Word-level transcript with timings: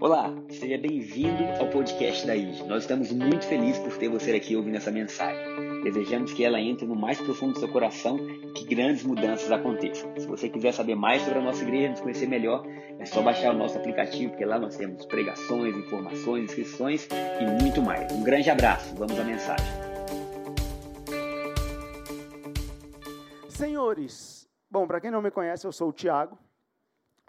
Olá, 0.00 0.32
seja 0.48 0.78
bem-vindo 0.78 1.44
ao 1.60 1.68
podcast 1.68 2.26
da 2.26 2.34
IG. 2.34 2.62
Nós 2.64 2.84
estamos 2.84 3.12
muito 3.12 3.44
felizes 3.46 3.78
por 3.78 3.94
ter 3.98 4.08
você 4.08 4.32
aqui 4.32 4.56
ouvindo 4.56 4.76
essa 4.76 4.90
mensagem. 4.90 5.82
Desejamos 5.82 6.32
que 6.32 6.44
ela 6.44 6.58
entre 6.58 6.86
no 6.86 6.96
mais 6.96 7.20
profundo 7.20 7.52
do 7.52 7.58
seu 7.58 7.68
coração 7.68 8.16
e 8.16 8.52
que 8.52 8.64
grandes 8.74 9.04
mudanças 9.04 9.52
aconteçam. 9.52 10.10
Se 10.16 10.26
você 10.26 10.48
quiser 10.48 10.72
saber 10.72 10.94
mais 10.94 11.20
sobre 11.22 11.40
a 11.40 11.42
nossa 11.42 11.62
igreja, 11.62 11.90
nos 11.90 12.00
conhecer 12.00 12.26
melhor, 12.26 12.64
é 12.98 13.04
só 13.04 13.20
baixar 13.20 13.54
o 13.54 13.58
nosso 13.58 13.76
aplicativo, 13.76 14.30
porque 14.30 14.46
lá 14.46 14.58
nós 14.58 14.76
temos 14.76 15.04
pregações, 15.04 15.76
informações, 15.76 16.44
inscrições 16.44 17.06
e 17.40 17.62
muito 17.62 17.82
mais. 17.82 18.10
Um 18.10 18.22
grande 18.22 18.48
abraço, 18.48 18.94
vamos 18.94 19.18
à 19.18 19.24
mensagem. 19.24 19.66
Senhores, 23.50 24.48
bom, 24.70 24.86
para 24.86 25.00
quem 25.00 25.10
não 25.10 25.20
me 25.20 25.30
conhece, 25.30 25.66
eu 25.66 25.72
sou 25.72 25.90
o 25.90 25.92
Tiago. 25.92 26.38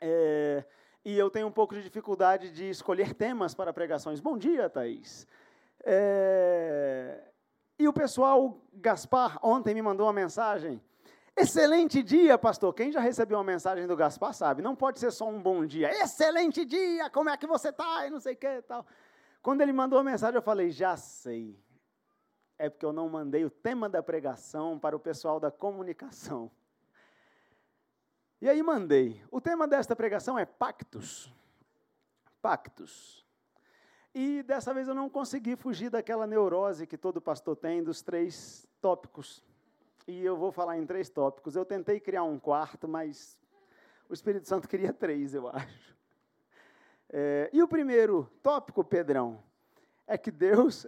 É, 0.02 0.64
e 1.04 1.18
eu 1.18 1.30
tenho 1.30 1.48
um 1.48 1.52
pouco 1.52 1.74
de 1.74 1.82
dificuldade 1.82 2.52
de 2.52 2.70
escolher 2.70 3.14
temas 3.16 3.54
para 3.54 3.74
pregações. 3.74 4.20
Bom 4.20 4.38
dia, 4.38 4.70
Thaís. 4.70 5.28
É... 5.84 7.24
E 7.78 7.88
o 7.88 7.94
pessoal, 7.94 8.62
Gaspar, 8.74 9.40
ontem 9.42 9.74
me 9.74 9.82
mandou 9.82 10.06
uma 10.06 10.14
mensagem. 10.14 10.82
Excelente 11.36 12.04
dia, 12.04 12.38
pastor. 12.38 12.74
Quem 12.74 12.92
já 12.92 13.00
recebeu 13.00 13.38
uma 13.38 13.44
mensagem 13.46 13.88
do 13.88 13.96
Gaspar 13.96 14.34
sabe, 14.34 14.62
não 14.62 14.76
pode 14.76 15.00
ser 15.00 15.12
só 15.12 15.28
um 15.30 15.42
bom 15.42 15.66
dia. 15.66 15.90
Excelente 16.04 16.66
dia, 16.66 17.10
como 17.10 17.30
é 17.30 17.38
que 17.38 17.48
você 17.48 17.70
está? 17.70 18.06
E 18.06 18.10
não 18.10 18.20
sei 18.20 18.34
o 18.34 18.38
que 18.38 18.62
tal. 18.64 18.86
Quando 19.42 19.62
ele 19.62 19.72
mandou 19.72 19.98
a 19.98 20.04
mensagem, 20.04 20.36
eu 20.36 20.42
falei, 20.42 20.70
já 20.70 20.98
sei. 20.98 21.58
É 22.58 22.70
porque 22.70 22.86
eu 22.86 22.92
não 22.92 23.08
mandei 23.08 23.46
o 23.46 23.50
tema 23.50 23.88
da 23.88 24.04
pregação 24.04 24.78
para 24.78 24.96
o 24.96 25.00
pessoal 25.00 25.40
da 25.40 25.50
comunicação. 25.50 26.52
E 28.42 28.48
aí 28.48 28.64
mandei. 28.64 29.22
O 29.30 29.42
tema 29.42 29.68
desta 29.68 29.96
pregação 29.96 30.40
é 30.40 30.46
pactos. 30.46 31.34
Pactos. 32.42 33.26
E 34.16 34.42
dessa 34.44 34.74
vez 34.74 34.88
eu 34.88 34.96
não 34.96 35.10
consegui 35.10 35.56
fugir 35.56 35.90
daquela 35.90 36.26
neurose 36.26 36.88
que 36.88 36.98
todo 36.98 37.22
pastor 37.22 37.56
tem 37.56 37.84
dos 37.84 38.02
três 38.02 38.66
tópicos. 38.82 39.44
E 40.08 40.24
eu 40.24 40.38
vou 40.38 40.52
falar 40.52 40.78
em 40.78 40.86
três 40.86 41.10
tópicos. 41.10 41.56
Eu 41.56 41.66
tentei 41.66 42.00
criar 42.00 42.24
um 42.24 42.40
quarto, 42.40 42.88
mas 42.88 43.38
o 44.08 44.14
Espírito 44.14 44.48
Santo 44.48 44.68
queria 44.68 44.94
três, 44.94 45.34
eu 45.34 45.48
acho. 45.50 45.98
É, 47.10 47.50
e 47.52 47.62
o 47.62 47.68
primeiro 47.68 48.32
tópico, 48.42 48.84
Pedrão, 48.84 49.44
é 50.08 50.18
que 50.18 50.32
Deus 50.32 50.88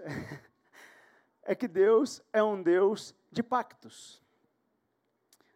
é 1.44 1.54
que 1.54 1.67
Deus 1.67 2.22
é 2.31 2.42
um 2.42 2.64
Deus 2.64 3.14
de 3.31 3.44
pactos. 3.44 4.22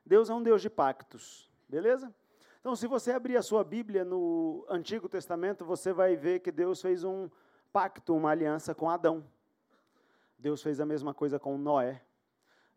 Deus 0.06 0.30
é 0.30 0.34
um 0.34 0.44
Deus 0.44 0.62
de 0.62 0.70
pactos. 0.70 1.45
Beleza? 1.68 2.14
Então, 2.60 2.76
se 2.76 2.88
você 2.88 3.12
abrir 3.12 3.38
a 3.38 3.44
sua 3.44 3.64
Bíblia 3.64 4.04
no 4.04 4.66
Antigo 4.70 5.08
Testamento, 5.08 5.64
você 5.64 5.94
vai 5.94 6.16
ver 6.16 6.40
que 6.40 6.52
Deus 6.52 6.82
fez 6.82 7.04
um 7.04 7.30
pacto, 7.72 8.16
uma 8.16 8.32
aliança 8.32 8.74
com 8.74 8.90
Adão. 8.90 9.24
Deus 10.38 10.62
fez 10.62 10.80
a 10.80 10.86
mesma 10.86 11.14
coisa 11.14 11.40
com 11.40 11.58
Noé. 11.58 12.02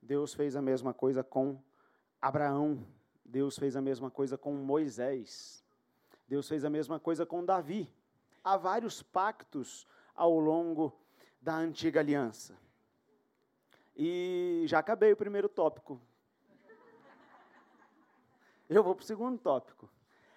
Deus 0.02 0.34
fez 0.34 0.56
a 0.56 0.62
mesma 0.62 0.92
coisa 0.92 1.22
com 1.22 1.58
Abraão. 2.20 2.86
Deus 3.24 3.58
fez 3.58 3.76
a 3.76 3.80
mesma 3.80 4.10
coisa 4.10 4.36
com 4.38 4.52
Moisés. 4.54 5.64
Deus 6.26 6.48
fez 6.48 6.64
a 6.64 6.70
mesma 6.70 6.98
coisa 6.98 7.24
com 7.24 7.44
Davi. 7.44 7.90
Há 8.42 8.56
vários 8.56 9.02
pactos 9.02 9.86
ao 10.14 10.38
longo 10.38 10.92
da 11.40 11.54
antiga 11.54 12.00
aliança. 12.00 12.56
E 13.96 14.64
já 14.66 14.78
acabei 14.78 15.12
o 15.12 15.16
primeiro 15.16 15.48
tópico. 15.48 16.00
Eu 18.68 18.82
vou 18.82 18.94
para 18.94 19.02
o 19.02 19.06
segundo 19.06 19.38
tópico. 19.38 19.88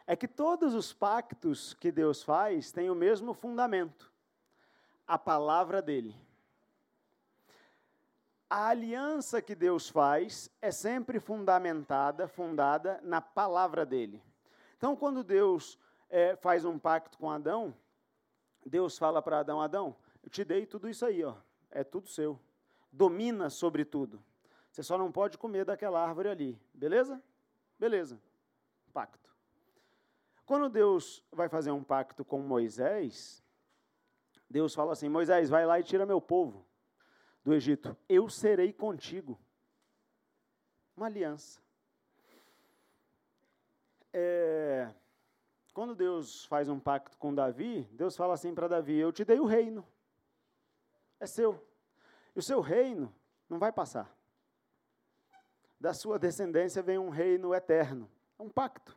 É 0.08 0.16
que 0.16 0.28
todos 0.28 0.74
os 0.74 0.94
pactos 0.94 1.74
que 1.74 1.92
Deus 1.92 2.24
faz 2.24 2.72
têm 2.72 2.90
o 2.90 2.96
mesmo 2.96 3.34
fundamento: 3.34 4.12
a 5.08 5.18
palavra 5.18 5.82
dele. 5.82 6.16
A 8.50 8.68
aliança 8.68 9.42
que 9.42 9.56
Deus 9.56 9.90
faz 9.90 10.50
é 10.62 10.72
sempre 10.72 11.20
fundamentada, 11.20 12.28
fundada 12.28 13.00
na 13.02 13.22
palavra 13.22 13.86
dele. 13.86 14.22
Então, 14.78 14.96
quando 14.96 15.24
Deus 15.24 15.80
é, 16.10 16.36
faz 16.36 16.66
um 16.66 16.78
pacto 16.78 17.18
com 17.18 17.32
Adão, 17.32 17.74
Deus 18.66 18.98
fala 18.98 19.22
para 19.22 19.40
Adão: 19.40 19.62
Adão, 19.62 19.96
eu 20.24 20.30
te 20.30 20.44
dei 20.44 20.66
tudo 20.66 20.90
isso 20.90 21.06
aí, 21.06 21.24
ó, 21.24 21.36
é 21.70 21.84
tudo 21.84 22.10
seu. 22.10 22.40
Domina 22.92 23.50
sobre 23.50 23.86
tudo. 23.86 24.22
Você 24.70 24.84
só 24.84 24.98
não 24.98 25.12
pode 25.12 25.38
comer 25.38 25.66
daquela 25.66 26.02
árvore 26.02 26.30
ali, 26.30 26.62
beleza? 26.74 27.22
Beleza, 27.82 28.22
pacto. 28.94 29.36
Quando 30.46 30.70
Deus 30.70 31.26
vai 31.32 31.50
fazer 31.50 31.72
um 31.72 31.84
pacto 31.84 32.24
com 32.24 32.40
Moisés, 32.40 33.44
Deus 34.48 34.76
fala 34.76 34.92
assim: 34.92 35.10
Moisés, 35.10 35.50
vai 35.50 35.66
lá 35.66 35.80
e 35.80 35.84
tira 35.84 36.06
meu 36.06 36.22
povo 36.22 36.64
do 37.44 37.56
Egito. 37.56 37.98
Eu 38.08 38.30
serei 38.30 38.72
contigo. 38.72 39.42
Uma 40.96 41.08
aliança. 41.08 41.60
É, 44.14 44.94
quando 45.74 45.96
Deus 45.96 46.46
faz 46.46 46.70
um 46.70 46.80
pacto 46.80 47.18
com 47.18 47.34
Davi, 47.34 47.90
Deus 47.94 48.16
fala 48.16 48.36
assim 48.36 48.54
para 48.54 48.68
Davi: 48.68 48.96
Eu 48.96 49.12
te 49.12 49.26
dei 49.26 49.40
o 49.40 49.46
reino. 49.46 49.84
É 51.20 51.26
seu. 51.26 51.68
E 52.36 52.38
o 52.38 52.44
seu 52.44 52.62
reino 52.62 53.12
não 53.50 53.58
vai 53.58 53.72
passar 53.72 54.21
da 55.82 55.96
sua 55.96 56.20
descendência 56.20 56.84
vem 56.84 57.00
um 57.00 57.10
reino 57.10 57.56
eterno. 57.56 58.08
É 58.38 58.44
um 58.44 58.50
pacto. 58.50 58.96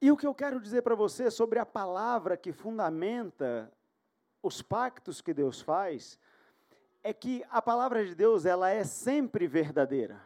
E 0.00 0.08
o 0.08 0.16
que 0.16 0.24
eu 0.24 0.32
quero 0.32 0.60
dizer 0.60 0.82
para 0.82 0.94
você 0.94 1.32
sobre 1.32 1.58
a 1.58 1.66
palavra 1.66 2.36
que 2.36 2.52
fundamenta 2.52 3.72
os 4.40 4.62
pactos 4.62 5.20
que 5.20 5.34
Deus 5.34 5.60
faz 5.60 6.16
é 7.02 7.12
que 7.12 7.44
a 7.50 7.60
palavra 7.60 8.06
de 8.06 8.14
Deus 8.14 8.46
ela 8.46 8.70
é 8.70 8.84
sempre 8.84 9.48
verdadeira. 9.48 10.22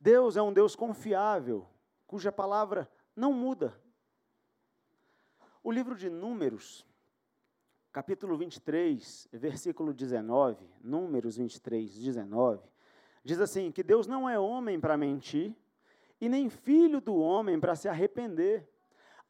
Deus 0.00 0.34
é 0.34 0.40
um 0.40 0.52
Deus 0.52 0.74
confiável, 0.74 1.68
cuja 2.06 2.32
palavra 2.32 2.90
não 3.14 3.34
muda. 3.34 3.78
O 5.62 5.70
livro 5.70 5.94
de 5.94 6.08
Números 6.08 6.86
capítulo 7.92 8.38
23, 8.38 9.28
versículo 9.32 9.92
19, 9.92 10.66
Números 10.82 11.36
23, 11.36 11.92
19, 11.92 12.66
diz 13.22 13.38
assim: 13.38 13.70
que 13.70 13.82
Deus 13.82 14.06
não 14.06 14.28
é 14.28 14.38
homem 14.38 14.80
para 14.80 14.96
mentir, 14.96 15.54
e 16.20 16.28
nem 16.28 16.48
filho 16.48 17.00
do 17.00 17.16
homem 17.16 17.60
para 17.60 17.76
se 17.76 17.88
arrepender. 17.88 18.68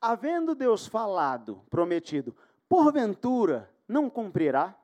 Havendo 0.00 0.54
Deus 0.54 0.86
falado, 0.86 1.64
prometido, 1.70 2.36
porventura 2.68 3.72
não 3.88 4.08
cumprirá? 4.08 4.78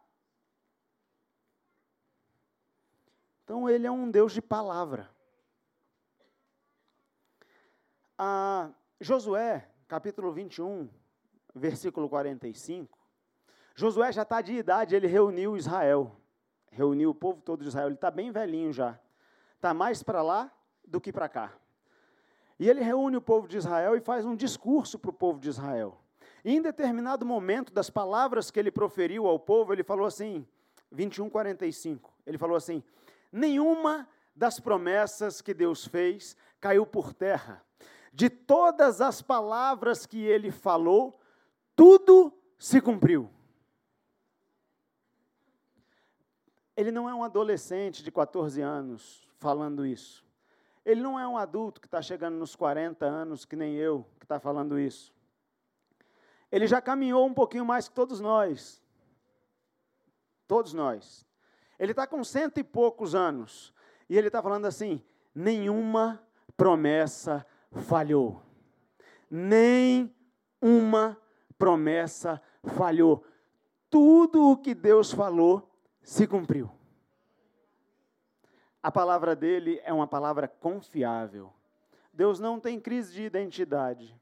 Então 3.44 3.68
ele 3.68 3.86
é 3.86 3.90
um 3.90 4.10
Deus 4.10 4.32
de 4.32 4.42
palavra. 4.42 5.10
Ah, 8.16 8.70
Josué, 9.00 9.70
capítulo 9.86 10.32
21, 10.32 10.88
versículo 11.54 12.08
45, 12.08 12.97
Josué 13.78 14.10
já 14.10 14.22
está 14.22 14.40
de 14.40 14.54
idade, 14.54 14.96
ele 14.96 15.06
reuniu 15.06 15.56
Israel, 15.56 16.10
reuniu 16.68 17.10
o 17.10 17.14
povo 17.14 17.40
todo 17.40 17.62
de 17.62 17.68
Israel, 17.68 17.86
ele 17.86 17.94
está 17.94 18.10
bem 18.10 18.32
velhinho 18.32 18.72
já, 18.72 18.98
está 19.54 19.72
mais 19.72 20.02
para 20.02 20.20
lá 20.20 20.52
do 20.84 21.00
que 21.00 21.12
para 21.12 21.28
cá. 21.28 21.52
E 22.58 22.68
ele 22.68 22.80
reúne 22.80 23.18
o 23.18 23.22
povo 23.22 23.46
de 23.46 23.56
Israel 23.56 23.94
e 23.94 24.00
faz 24.00 24.26
um 24.26 24.34
discurso 24.34 24.98
para 24.98 25.10
o 25.10 25.12
povo 25.12 25.38
de 25.38 25.48
Israel. 25.48 25.96
E 26.44 26.56
em 26.56 26.60
determinado 26.60 27.24
momento 27.24 27.72
das 27.72 27.88
palavras 27.88 28.50
que 28.50 28.58
ele 28.58 28.72
proferiu 28.72 29.28
ao 29.28 29.38
povo, 29.38 29.72
ele 29.72 29.84
falou 29.84 30.06
assim, 30.06 30.44
21, 30.90 31.30
45, 31.30 32.12
ele 32.26 32.36
falou 32.36 32.56
assim, 32.56 32.82
nenhuma 33.30 34.08
das 34.34 34.58
promessas 34.58 35.40
que 35.40 35.54
Deus 35.54 35.86
fez 35.86 36.36
caiu 36.60 36.84
por 36.84 37.14
terra. 37.14 37.64
De 38.12 38.28
todas 38.28 39.00
as 39.00 39.22
palavras 39.22 40.04
que 40.04 40.20
ele 40.20 40.50
falou, 40.50 41.20
tudo 41.76 42.36
se 42.58 42.80
cumpriu. 42.80 43.30
Ele 46.78 46.92
não 46.92 47.10
é 47.10 47.14
um 47.14 47.24
adolescente 47.24 48.04
de 48.04 48.12
14 48.12 48.62
anos 48.62 49.28
falando 49.40 49.84
isso. 49.84 50.24
Ele 50.84 51.00
não 51.00 51.18
é 51.18 51.26
um 51.26 51.36
adulto 51.36 51.80
que 51.80 51.88
está 51.88 52.00
chegando 52.00 52.36
nos 52.36 52.54
40 52.54 53.04
anos, 53.04 53.44
que 53.44 53.56
nem 53.56 53.74
eu, 53.74 54.06
que 54.16 54.24
está 54.24 54.38
falando 54.38 54.78
isso. 54.78 55.12
Ele 56.52 56.68
já 56.68 56.80
caminhou 56.80 57.26
um 57.26 57.34
pouquinho 57.34 57.64
mais 57.64 57.88
que 57.88 57.94
todos 57.96 58.20
nós. 58.20 58.80
Todos 60.46 60.72
nós. 60.72 61.26
Ele 61.80 61.90
está 61.90 62.06
com 62.06 62.22
cento 62.22 62.58
e 62.58 62.62
poucos 62.62 63.12
anos. 63.12 63.74
E 64.08 64.16
ele 64.16 64.28
está 64.28 64.40
falando 64.40 64.66
assim: 64.66 65.02
nenhuma 65.34 66.22
promessa 66.56 67.44
falhou. 67.72 68.40
Nem 69.28 70.14
uma 70.62 71.20
promessa 71.58 72.40
falhou. 72.62 73.24
Tudo 73.90 74.52
o 74.52 74.56
que 74.56 74.76
Deus 74.76 75.10
falou 75.10 75.68
se 76.08 76.26
cumpriu. 76.26 76.70
A 78.82 78.90
palavra 78.90 79.36
dele 79.36 79.78
é 79.84 79.92
uma 79.92 80.06
palavra 80.06 80.48
confiável. 80.48 81.52
Deus 82.10 82.40
não 82.40 82.58
tem 82.58 82.80
crise 82.80 83.12
de 83.12 83.24
identidade. 83.24 84.18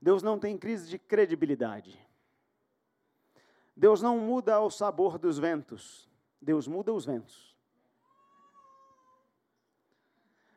Deus 0.00 0.22
não 0.22 0.38
tem 0.38 0.56
crise 0.56 0.88
de 0.88 0.98
credibilidade. 0.98 2.02
Deus 3.76 4.00
não 4.00 4.18
muda 4.18 4.54
ao 4.54 4.70
sabor 4.70 5.18
dos 5.18 5.38
ventos. 5.38 6.08
Deus 6.40 6.66
muda 6.66 6.94
os 6.94 7.04
ventos. 7.04 7.54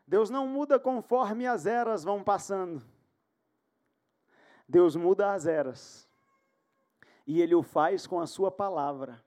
Deus 0.07 0.29
não 0.29 0.47
muda 0.47 0.79
conforme 0.79 1.45
as 1.45 1.65
eras 1.65 2.01
vão 2.01 2.23
passando. 2.23 2.81
Deus 4.65 4.95
muda 4.95 5.33
as 5.33 5.45
eras. 5.45 6.09
E 7.27 7.41
Ele 7.41 7.55
o 7.55 7.61
faz 7.61 8.07
com 8.07 8.21
a 8.21 8.25
Sua 8.25 8.49
palavra. 8.49 9.21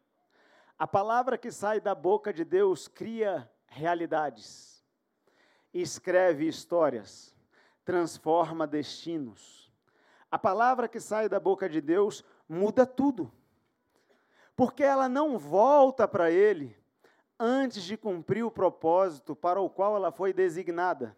A 0.82 0.86
palavra 0.88 1.38
que 1.38 1.52
sai 1.52 1.80
da 1.80 1.94
boca 1.94 2.32
de 2.32 2.44
Deus 2.44 2.88
cria 2.88 3.48
realidades, 3.68 4.84
escreve 5.72 6.48
histórias, 6.48 7.36
transforma 7.84 8.66
destinos. 8.66 9.72
A 10.28 10.36
palavra 10.36 10.88
que 10.88 10.98
sai 10.98 11.28
da 11.28 11.38
boca 11.38 11.68
de 11.68 11.80
Deus 11.80 12.24
muda 12.48 12.84
tudo, 12.84 13.30
porque 14.56 14.82
ela 14.82 15.08
não 15.08 15.38
volta 15.38 16.08
para 16.08 16.32
Ele 16.32 16.76
antes 17.38 17.84
de 17.84 17.96
cumprir 17.96 18.42
o 18.42 18.50
propósito 18.50 19.36
para 19.36 19.60
o 19.60 19.70
qual 19.70 19.94
ela 19.94 20.10
foi 20.10 20.32
designada. 20.32 21.16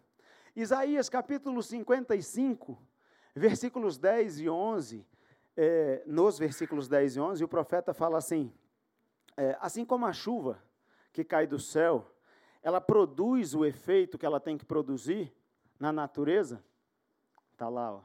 Isaías 0.55 1.09
capítulo 1.09 1.63
55, 1.63 2.77
versículos 3.33 3.97
10 3.97 4.41
e 4.41 4.47
11, 4.47 5.03
é, 5.57 6.03
nos 6.05 6.37
versículos 6.37 6.87
10 6.87 7.15
e 7.15 7.19
11, 7.19 7.43
o 7.43 7.47
profeta 7.47 7.95
fala 7.95 8.19
assim: 8.19 8.53
é, 9.37 9.57
assim 9.59 9.85
como 9.85 10.05
a 10.05 10.13
chuva 10.13 10.59
que 11.11 11.23
cai 11.23 11.47
do 11.47 11.59
céu, 11.59 12.11
ela 12.61 12.81
produz 12.81 13.53
o 13.53 13.65
efeito 13.65 14.17
que 14.17 14.25
ela 14.25 14.39
tem 14.39 14.57
que 14.57 14.65
produzir 14.65 15.33
na 15.79 15.91
natureza, 15.91 16.63
está 17.51 17.69
lá, 17.69 17.93
ó. 17.93 18.01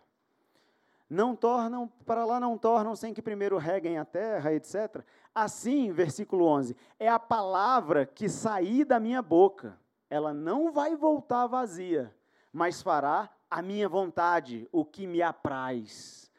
Não 1.09 1.35
tornam, 1.35 1.88
para 2.06 2.25
lá 2.25 2.38
não 2.38 2.56
tornam 2.56 2.94
sem 2.94 3.12
que 3.12 3.21
primeiro 3.21 3.59
reguem 3.59 3.99
a 3.99 4.05
terra, 4.05 4.53
etc. 4.53 5.05
Assim, 5.35 5.91
versículo 5.91 6.44
11, 6.44 6.77
é 7.00 7.09
a 7.09 7.19
palavra 7.19 8.06
que 8.06 8.29
sair 8.29 8.85
da 8.85 9.00
minha 9.00 9.21
boca, 9.21 9.76
ela 10.09 10.33
não 10.33 10.71
vai 10.71 10.94
voltar 10.94 11.49
vazia, 11.49 12.15
mas 12.53 12.81
fará 12.81 13.29
a 13.50 13.61
minha 13.61 13.88
vontade, 13.88 14.69
o 14.71 14.85
que 14.85 15.05
me 15.06 15.21
apraz, 15.21 16.31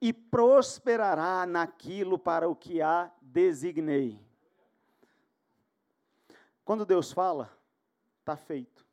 e 0.00 0.12
prosperará 0.12 1.44
naquilo 1.44 2.16
para 2.16 2.48
o 2.48 2.54
que 2.54 2.80
a 2.80 3.10
designei. 3.20 4.29
Quando 6.70 6.86
Deus 6.86 7.10
fala, 7.10 7.52
está 8.20 8.36
feito. 8.36 8.86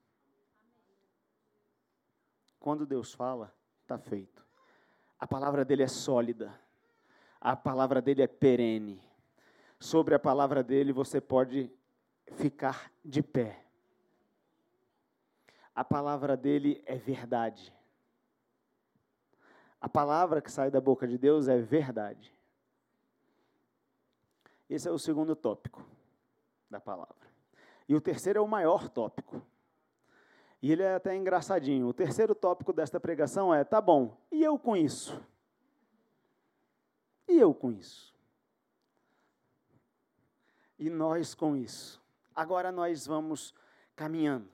Quando 2.60 2.88
Deus 2.88 3.14
fala, 3.14 3.54
está 3.84 4.00
feito. 4.00 4.44
A 5.20 5.28
palavra 5.28 5.64
dele 5.64 5.84
é 5.84 5.88
sólida. 5.88 6.60
A 7.40 7.56
palavra 7.56 8.02
dele 8.02 8.24
é 8.24 8.28
perene. 8.28 9.00
Sobre 9.80 10.16
a 10.16 10.20
palavra 10.20 10.64
dele 10.64 10.92
você 10.92 11.22
pode 11.22 11.72
ficar 12.32 12.92
de 13.06 13.22
pé. 13.22 13.64
A 15.76 15.84
palavra 15.84 16.36
dele 16.36 16.82
é 16.84 16.96
verdade. 16.96 17.72
A 19.80 19.88
palavra 19.88 20.42
que 20.42 20.52
sai 20.52 20.72
da 20.72 20.82
boca 20.82 21.08
de 21.08 21.20
Deus 21.20 21.48
é 21.48 21.62
verdade. 21.62 22.36
Esse 24.68 24.88
é 24.88 24.92
o 24.92 24.98
segundo 24.98 25.36
tópico 25.36 25.86
da 26.72 26.80
palavra. 26.80 27.27
E 27.88 27.96
o 27.96 28.02
terceiro 28.02 28.40
é 28.40 28.42
o 28.42 28.48
maior 28.48 28.90
tópico. 28.90 29.42
E 30.62 30.72
ele 30.72 30.84
é 30.84 30.96
até 30.96 31.16
engraçadinho. 31.16 31.88
O 31.88 31.94
terceiro 31.94 32.36
tópico 32.36 32.74
desta 32.74 33.00
pregação 33.00 33.54
é: 33.54 33.64
tá 33.64 33.80
bom, 33.80 34.18
e 34.32 34.44
eu 34.44 34.58
com 34.58 34.76
isso? 34.76 35.22
E 37.28 37.38
eu 37.38 37.54
com 37.54 37.72
isso? 37.72 38.16
E 40.80 40.90
nós 40.90 41.34
com 41.34 41.56
isso? 41.56 42.02
Agora 42.36 42.72
nós 42.72 43.06
vamos 43.06 43.54
caminhando. 43.96 44.50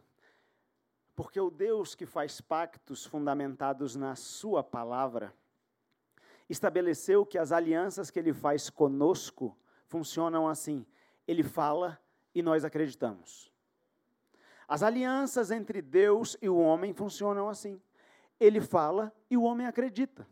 Porque 1.15 1.39
o 1.39 1.51
Deus 1.51 1.95
que 1.95 2.05
faz 2.05 2.41
pactos 2.41 3.05
fundamentados 3.05 3.95
na 3.95 4.15
Sua 4.15 4.63
palavra, 4.63 5.33
estabeleceu 6.49 7.25
que 7.25 7.37
as 7.37 7.51
alianças 7.51 8.09
que 8.09 8.19
Ele 8.19 8.33
faz 8.33 8.69
conosco 8.69 9.57
funcionam 9.85 10.47
assim: 10.47 10.85
Ele 11.27 11.43
fala 11.43 11.99
e 12.33 12.41
nós 12.41 12.65
acreditamos. 12.65 13.51
As 14.67 14.81
alianças 14.81 15.51
entre 15.51 15.81
Deus 15.81 16.37
e 16.41 16.49
o 16.49 16.57
homem 16.57 16.93
funcionam 16.93 17.49
assim. 17.49 17.81
Ele 18.39 18.59
fala 18.59 19.13
e 19.29 19.37
o 19.37 19.43
homem 19.43 19.67
acredita. 19.67 20.27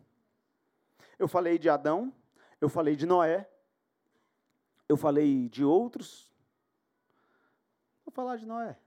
Eu 1.19 1.27
falei 1.27 1.59
de 1.59 1.69
Adão, 1.69 2.13
eu 2.59 2.67
falei 2.67 2.95
de 2.95 3.05
Noé, 3.05 3.47
eu 4.89 4.97
falei 4.97 5.47
de 5.47 5.63
outros. 5.63 6.31
Vou 8.03 8.11
falar 8.11 8.37
de 8.37 8.45
Noé. 8.45 8.77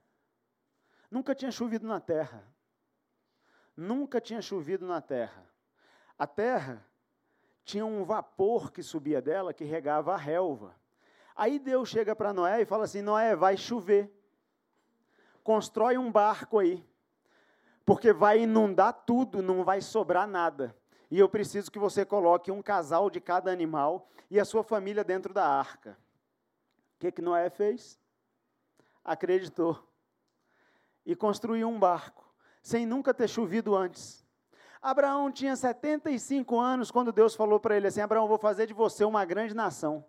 Nunca 1.09 1.33
tinha 1.33 1.51
chovido 1.51 1.87
na 1.87 1.99
terra. 1.99 2.45
Nunca 3.75 4.19
tinha 4.19 4.41
chovido 4.41 4.85
na 4.85 5.01
terra. 5.01 5.49
A 6.17 6.27
terra 6.27 6.85
tinha 7.63 7.85
um 7.85 8.03
vapor 8.03 8.71
que 8.71 8.83
subia 8.83 9.21
dela 9.21 9.53
que 9.53 9.63
regava 9.63 10.13
a 10.13 10.17
relva. 10.17 10.75
Aí 11.35 11.59
Deus 11.59 11.89
chega 11.89 12.15
para 12.15 12.31
Noé 12.31 12.61
e 12.61 12.65
fala 12.65 12.85
assim: 12.85 13.01
Noé, 13.01 13.35
vai 13.35 13.57
chover. 13.57 14.09
Constrói 15.43 15.97
um 15.97 16.11
barco 16.11 16.59
aí. 16.59 16.83
Porque 17.85 18.13
vai 18.13 18.41
inundar 18.41 18.93
tudo, 19.05 19.43
não 19.43 19.63
vai 19.63 19.81
sobrar 19.81 20.27
nada. 20.27 20.75
E 21.11 21.19
eu 21.19 21.29
preciso 21.29 21.69
que 21.69 21.77
você 21.77 22.03
coloque 22.03 22.51
um 22.51 22.61
casal 22.61 23.09
de 23.09 23.19
cada 23.19 23.51
animal 23.51 24.09
e 24.31 24.39
a 24.39 24.45
sua 24.45 24.63
família 24.63 25.03
dentro 25.03 25.33
da 25.33 25.47
arca. 25.47 25.97
O 26.95 26.99
que, 26.99 27.11
que 27.11 27.21
Noé 27.21 27.49
fez? 27.49 27.99
Acreditou. 29.03 29.87
E 31.05 31.15
construiu 31.15 31.67
um 31.67 31.77
barco, 31.77 32.27
sem 32.63 32.85
nunca 32.85 33.13
ter 33.13 33.27
chovido 33.27 33.75
antes. 33.75 34.25
Abraão 34.81 35.31
tinha 35.31 35.55
75 35.55 36.59
anos 36.59 36.89
quando 36.89 37.11
Deus 37.11 37.35
falou 37.35 37.59
para 37.59 37.75
ele 37.77 37.87
assim: 37.87 38.01
Abraão, 38.01 38.27
vou 38.27 38.39
fazer 38.39 38.65
de 38.65 38.73
você 38.73 39.03
uma 39.03 39.25
grande 39.25 39.53
nação. 39.53 40.03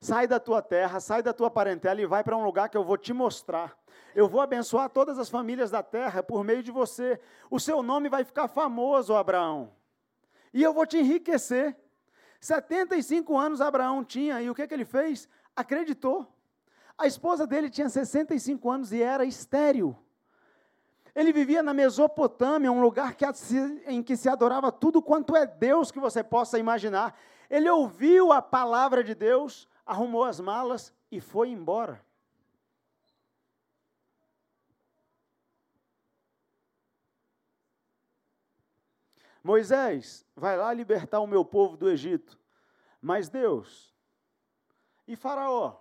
Sai 0.00 0.26
da 0.26 0.38
tua 0.38 0.60
terra, 0.60 1.00
sai 1.00 1.22
da 1.22 1.32
tua 1.32 1.50
parentela 1.50 2.00
e 2.00 2.06
vai 2.06 2.22
para 2.22 2.36
um 2.36 2.44
lugar 2.44 2.68
que 2.68 2.76
eu 2.76 2.84
vou 2.84 2.96
te 2.96 3.12
mostrar. 3.12 3.76
Eu 4.14 4.28
vou 4.28 4.40
abençoar 4.40 4.88
todas 4.90 5.18
as 5.18 5.28
famílias 5.28 5.70
da 5.70 5.82
terra 5.82 6.22
por 6.22 6.44
meio 6.44 6.62
de 6.62 6.70
você. 6.70 7.20
O 7.50 7.58
seu 7.58 7.82
nome 7.82 8.08
vai 8.08 8.24
ficar 8.24 8.48
famoso, 8.48 9.14
Abraão. 9.14 9.72
E 10.52 10.62
eu 10.62 10.72
vou 10.72 10.86
te 10.86 10.98
enriquecer. 10.98 11.76
75 12.40 13.36
anos 13.36 13.60
Abraão 13.60 14.04
tinha, 14.04 14.40
e 14.40 14.48
o 14.48 14.54
que, 14.54 14.66
que 14.66 14.74
ele 14.74 14.84
fez? 14.84 15.28
Acreditou. 15.54 16.26
A 16.98 17.06
esposa 17.06 17.46
dele 17.46 17.68
tinha 17.68 17.88
65 17.88 18.70
anos 18.70 18.92
e 18.92 19.02
era 19.02 19.24
estéril. 19.24 19.96
Ele 21.14 21.32
vivia 21.32 21.62
na 21.62 21.72
Mesopotâmia, 21.72 22.70
um 22.70 22.80
lugar 22.80 23.14
que, 23.14 23.24
em 23.86 24.02
que 24.02 24.16
se 24.16 24.28
adorava 24.28 24.70
tudo 24.70 25.00
quanto 25.00 25.34
é 25.34 25.46
Deus 25.46 25.90
que 25.90 25.98
você 25.98 26.22
possa 26.22 26.58
imaginar. 26.58 27.18
Ele 27.48 27.68
ouviu 27.70 28.32
a 28.32 28.42
palavra 28.42 29.02
de 29.02 29.14
Deus, 29.14 29.66
arrumou 29.86 30.24
as 30.24 30.40
malas 30.40 30.92
e 31.10 31.20
foi 31.20 31.48
embora. 31.50 32.04
Moisés, 39.42 40.26
vai 40.34 40.56
lá 40.56 40.72
libertar 40.72 41.20
o 41.20 41.26
meu 41.26 41.44
povo 41.44 41.76
do 41.76 41.88
Egito. 41.88 42.36
Mas 43.00 43.28
Deus, 43.28 43.94
e 45.06 45.14
Faraó? 45.14 45.76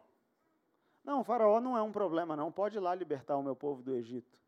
Não, 1.04 1.24
Faraó 1.24 1.60
não 1.60 1.76
é 1.76 1.82
um 1.82 1.92
problema, 1.92 2.36
não. 2.36 2.52
Pode 2.52 2.78
ir 2.78 2.80
lá 2.80 2.94
libertar 2.94 3.38
o 3.38 3.44
meu 3.44 3.56
povo 3.56 3.82
do 3.82 3.96
Egito. 3.96 4.40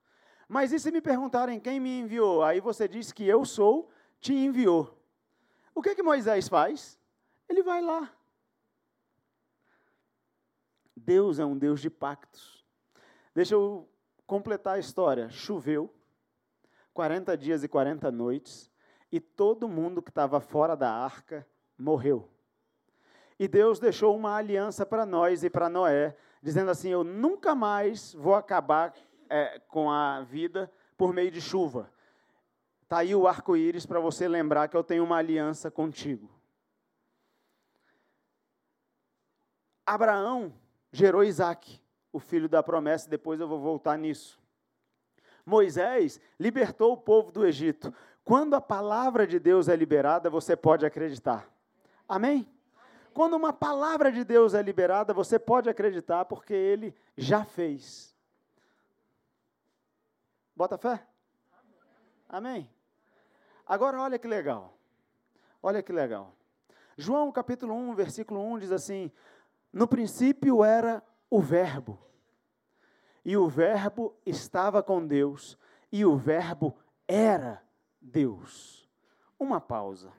Mas 0.48 0.72
e 0.72 0.80
se 0.80 0.92
me 0.92 1.02
perguntarem 1.02 1.60
quem 1.60 1.80
me 1.80 2.00
enviou? 2.00 2.44
Aí 2.44 2.60
você 2.60 2.88
diz 2.88 3.12
que 3.12 3.28
eu 3.28 3.44
sou, 3.44 3.90
te 4.20 4.34
enviou. 4.34 4.96
O 5.74 5.82
que 5.82 5.96
que 5.96 6.04
Moisés 6.04 6.48
faz? 6.48 7.00
Ele 7.50 7.64
vai 7.64 7.82
lá. 7.82 8.12
Deus 11.08 11.40
é 11.40 11.46
um 11.46 11.58
Deus 11.58 11.80
de 11.80 11.90
pactos. 11.90 12.66
Deixa 13.34 13.54
eu 13.56 13.90
completar 14.26 14.76
a 14.76 14.80
história. 14.80 15.30
Choveu, 15.30 15.90
40 16.94 17.38
dias 17.38 17.64
e 17.64 17.68
40 17.70 18.12
noites, 18.12 18.70
e 19.10 19.22
todo 19.22 19.70
mundo 19.70 20.02
que 20.02 20.10
estava 20.10 20.42
fora 20.42 20.76
da 20.76 20.92
arca 20.92 21.48
morreu. 21.78 22.30
E 23.40 23.48
Deus 23.48 23.80
deixou 23.80 24.18
uma 24.18 24.36
aliança 24.36 24.86
para 24.86 25.06
nós 25.06 25.46
e 25.46 25.50
para 25.50 25.70
Noé, 25.70 26.18
dizendo 26.44 26.72
assim: 26.72 26.90
Eu 26.90 27.06
nunca 27.06 27.56
mais 27.56 28.14
vou 28.14 28.36
acabar 28.36 28.94
é, 29.30 29.60
com 29.60 29.90
a 29.90 30.24
vida 30.24 30.70
por 30.98 31.14
meio 31.14 31.32
de 31.32 31.40
chuva. 31.40 31.90
Está 32.82 32.98
aí 32.98 33.16
o 33.16 33.28
arco-íris 33.28 33.86
para 33.86 34.02
você 34.02 34.28
lembrar 34.28 34.68
que 34.68 34.76
eu 34.76 34.84
tenho 34.84 35.06
uma 35.06 35.18
aliança 35.18 35.72
contigo. 35.72 36.30
Abraão 39.86 40.54
gerou 40.92 41.24
Isaac, 41.24 41.82
o 42.12 42.20
filho 42.20 42.50
da 42.50 42.64
promessa, 42.64 43.10
depois 43.10 43.40
eu 43.40 43.48
vou 43.48 43.60
voltar 43.60 43.98
nisso. 43.98 44.40
Moisés 45.46 46.20
libertou 46.40 46.94
o 46.94 46.98
povo 46.98 47.32
do 47.32 47.46
Egito. 47.46 47.94
Quando 48.24 48.56
a 48.56 48.62
palavra 48.62 49.26
de 49.26 49.40
Deus 49.40 49.70
é 49.70 49.76
liberada, 49.76 50.30
você 50.30 50.56
pode 50.56 50.86
acreditar. 50.86 51.50
Amém? 52.08 52.48
Quando 53.14 53.36
uma 53.36 53.54
palavra 53.54 54.12
de 54.12 54.24
Deus 54.24 54.54
é 54.54 54.62
liberada, 54.62 55.14
você 55.14 55.40
pode 55.40 55.70
acreditar, 55.70 56.26
porque 56.26 56.54
ele 56.54 56.94
já 57.16 57.46
fez. 57.46 58.16
Bota 60.56 60.78
fé? 60.78 61.06
Amém? 62.28 62.70
Agora 63.66 64.02
olha 64.02 64.20
que 64.20 64.28
legal. 64.28 64.78
Olha 65.62 65.82
que 65.82 65.92
legal. 65.92 66.34
João 66.98 67.32
capítulo 67.32 67.74
1, 67.74 67.96
versículo 67.96 68.40
1 68.54 68.60
diz 68.60 68.72
assim: 68.72 69.12
No 69.72 69.88
princípio 69.88 70.64
era 70.64 71.04
o 71.30 71.42
Verbo, 71.42 72.00
e 73.24 73.36
o 73.36 73.48
Verbo 73.48 74.16
estava 74.26 74.82
com 74.82 75.06
Deus, 75.06 75.58
e 75.92 76.06
o 76.06 76.16
Verbo 76.16 76.78
era 77.08 77.62
Deus. 78.02 78.90
Uma 79.40 79.60
pausa. 79.60 80.12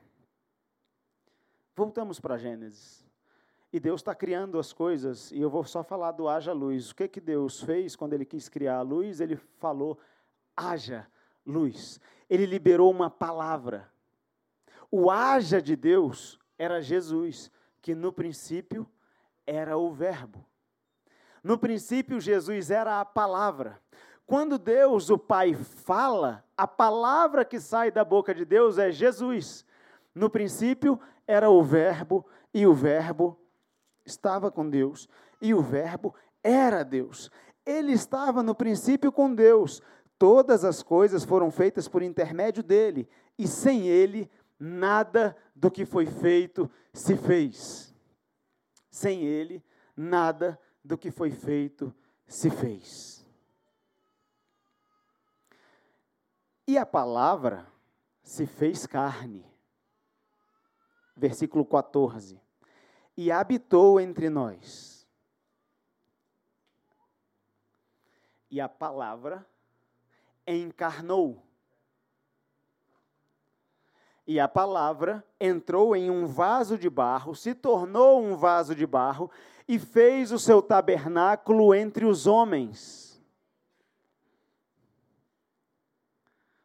Voltamos 1.75 2.19
para 2.19 2.37
Gênesis. 2.37 3.07
E 3.71 3.79
Deus 3.79 4.01
está 4.01 4.15
criando 4.15 4.57
as 4.57 4.73
coisas, 4.73 5.31
e 5.31 5.39
eu 5.39 5.49
vou 5.49 5.63
só 5.63 5.83
falar 5.83 6.11
do 6.11 6.27
haja 6.27 6.51
luz. 6.51 6.89
O 6.89 6.95
que, 6.95 7.07
que 7.07 7.21
Deus 7.21 7.61
fez 7.61 7.95
quando 7.95 8.13
Ele 8.13 8.25
quis 8.25 8.49
criar 8.49 8.77
a 8.77 8.81
luz? 8.81 9.19
Ele 9.19 9.35
falou: 9.35 9.99
haja 10.55 11.07
luz. 11.45 11.99
Ele 12.29 12.45
liberou 12.45 12.91
uma 12.91 13.09
palavra. 13.09 13.91
O 14.91 15.11
haja 15.11 15.61
de 15.61 15.75
Deus 15.75 16.39
era 16.57 16.81
Jesus, 16.81 17.51
que 17.81 17.93
no 17.93 18.11
princípio 18.11 18.89
era 19.49 19.77
o 19.77 19.91
Verbo. 19.91 20.45
No 21.43 21.57
princípio, 21.57 22.19
Jesus 22.19 22.69
era 22.69 22.99
a 22.99 23.05
palavra. 23.05 23.81
Quando 24.25 24.59
Deus, 24.59 25.09
o 25.09 25.17
Pai, 25.17 25.55
fala, 25.55 26.43
a 26.55 26.67
palavra 26.67 27.43
que 27.43 27.59
sai 27.59 27.89
da 27.89 28.05
boca 28.05 28.33
de 28.33 28.45
Deus 28.45 28.77
é 28.77 28.91
Jesus. 28.91 29.65
No 30.13 30.29
princípio 30.29 30.99
era 31.25 31.49
o 31.49 31.63
Verbo, 31.63 32.25
e 32.53 32.67
o 32.67 32.73
Verbo 32.73 33.39
estava 34.05 34.51
com 34.51 34.69
Deus, 34.69 35.09
e 35.41 35.53
o 35.53 35.61
Verbo 35.61 36.13
era 36.43 36.83
Deus. 36.83 37.31
Ele 37.65 37.93
estava 37.93 38.43
no 38.43 38.53
princípio 38.53 39.11
com 39.11 39.33
Deus. 39.33 39.81
Todas 40.19 40.63
as 40.63 40.83
coisas 40.83 41.23
foram 41.23 41.49
feitas 41.49 41.87
por 41.87 42.03
intermédio 42.03 42.61
dele, 42.61 43.09
e 43.37 43.47
sem 43.47 43.87
ele, 43.87 44.29
nada 44.59 45.35
do 45.55 45.71
que 45.71 45.85
foi 45.85 46.05
feito 46.05 46.69
se 46.93 47.15
fez. 47.15 47.88
Sem 48.89 49.23
ele, 49.23 49.63
nada 49.95 50.59
do 50.83 50.97
que 50.97 51.11
foi 51.11 51.31
feito 51.31 51.93
se 52.27 52.49
fez. 52.49 53.25
E 56.67 56.77
a 56.77 56.85
palavra 56.85 57.65
se 58.21 58.45
fez 58.45 58.85
carne. 58.85 59.43
Versículo 61.17 61.65
14. 61.65 62.39
E 63.17 63.31
habitou 63.31 63.99
entre 63.99 64.29
nós. 64.29 65.07
E 68.51 68.61
a 68.61 68.69
palavra 68.69 69.45
encarnou. 70.45 71.48
E 74.29 74.39
a 74.39 74.47
palavra 74.47 75.25
entrou 75.39 75.95
em 75.95 76.11
um 76.11 76.27
vaso 76.27 76.77
de 76.77 76.87
barro, 76.87 77.33
se 77.33 77.55
tornou 77.55 78.21
um 78.21 78.35
vaso 78.35 78.75
de 78.75 78.85
barro 78.85 79.31
e 79.67 79.79
fez 79.79 80.31
o 80.31 80.37
seu 80.37 80.61
tabernáculo 80.61 81.73
entre 81.73 82.05
os 82.05 82.27
homens. 82.27 83.19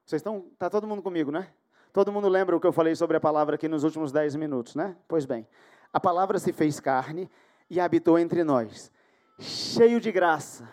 Vocês 0.05 0.21
estão, 0.21 0.45
está 0.53 0.69
todo 0.69 0.87
mundo 0.87 1.01
comigo, 1.01 1.31
né? 1.31 1.49
Todo 1.91 2.13
mundo 2.13 2.29
lembra 2.29 2.55
o 2.55 2.61
que 2.61 2.67
eu 2.67 2.73
falei 2.73 2.95
sobre 2.95 3.17
a 3.17 3.21
palavra 3.21 3.55
aqui 3.55 3.67
nos 3.67 3.83
últimos 3.83 4.13
dez 4.13 4.37
minutos, 4.37 4.75
né? 4.75 4.95
Pois 5.09 5.25
bem, 5.25 5.49
a 5.91 5.99
palavra 5.99 6.39
se 6.39 6.53
fez 6.53 6.79
carne 6.79 7.31
e 7.71 7.81
habitou 7.81 8.19
entre 8.19 8.45
nós, 8.45 8.93
cheio 9.39 9.99
de 10.03 10.13
graça 10.13 10.69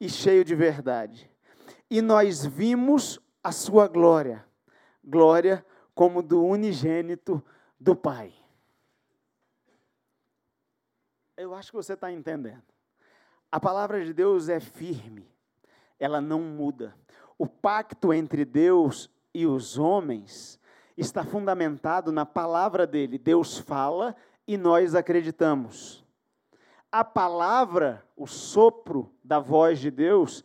e 0.00 0.08
cheio 0.08 0.44
de 0.44 0.56
verdade 0.56 1.30
e 1.88 2.02
nós 2.02 2.44
vimos 2.44 3.20
a 3.42 3.52
sua 3.52 3.86
glória, 3.86 4.44
glória 5.04 5.64
como 5.96 6.22
do 6.22 6.44
unigênito 6.44 7.42
do 7.80 7.96
Pai. 7.96 8.30
Eu 11.34 11.54
acho 11.54 11.70
que 11.70 11.76
você 11.76 11.94
está 11.94 12.12
entendendo. 12.12 12.62
A 13.50 13.58
palavra 13.58 14.04
de 14.04 14.12
Deus 14.12 14.50
é 14.50 14.60
firme, 14.60 15.26
ela 15.98 16.20
não 16.20 16.38
muda. 16.40 16.94
O 17.38 17.46
pacto 17.46 18.12
entre 18.12 18.44
Deus 18.44 19.10
e 19.32 19.46
os 19.46 19.78
homens 19.78 20.60
está 20.98 21.24
fundamentado 21.24 22.12
na 22.12 22.26
palavra 22.26 22.86
dele. 22.86 23.16
Deus 23.16 23.56
fala 23.56 24.14
e 24.46 24.58
nós 24.58 24.94
acreditamos. 24.94 26.04
A 26.92 27.02
palavra, 27.04 28.04
o 28.14 28.26
sopro 28.26 29.10
da 29.24 29.38
voz 29.38 29.78
de 29.78 29.90
Deus, 29.90 30.44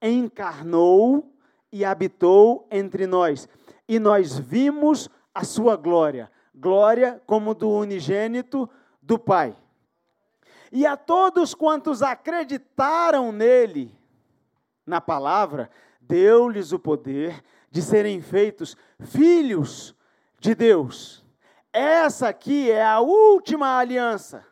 encarnou 0.00 1.34
e 1.72 1.84
habitou 1.84 2.68
entre 2.70 3.04
nós. 3.04 3.48
E 3.92 3.98
nós 3.98 4.38
vimos 4.38 5.10
a 5.34 5.44
sua 5.44 5.76
glória, 5.76 6.32
glória 6.54 7.20
como 7.26 7.54
do 7.54 7.70
unigênito 7.70 8.66
do 9.02 9.18
Pai. 9.18 9.54
E 10.72 10.86
a 10.86 10.96
todos 10.96 11.54
quantos 11.54 12.02
acreditaram 12.02 13.30
nele, 13.30 13.94
na 14.86 14.98
palavra, 14.98 15.68
deu-lhes 16.00 16.72
o 16.72 16.78
poder 16.78 17.44
de 17.70 17.82
serem 17.82 18.22
feitos 18.22 18.78
filhos 18.98 19.94
de 20.40 20.54
Deus. 20.54 21.22
Essa 21.70 22.30
aqui 22.30 22.70
é 22.70 22.82
a 22.82 23.00
última 23.00 23.76
aliança, 23.76 24.42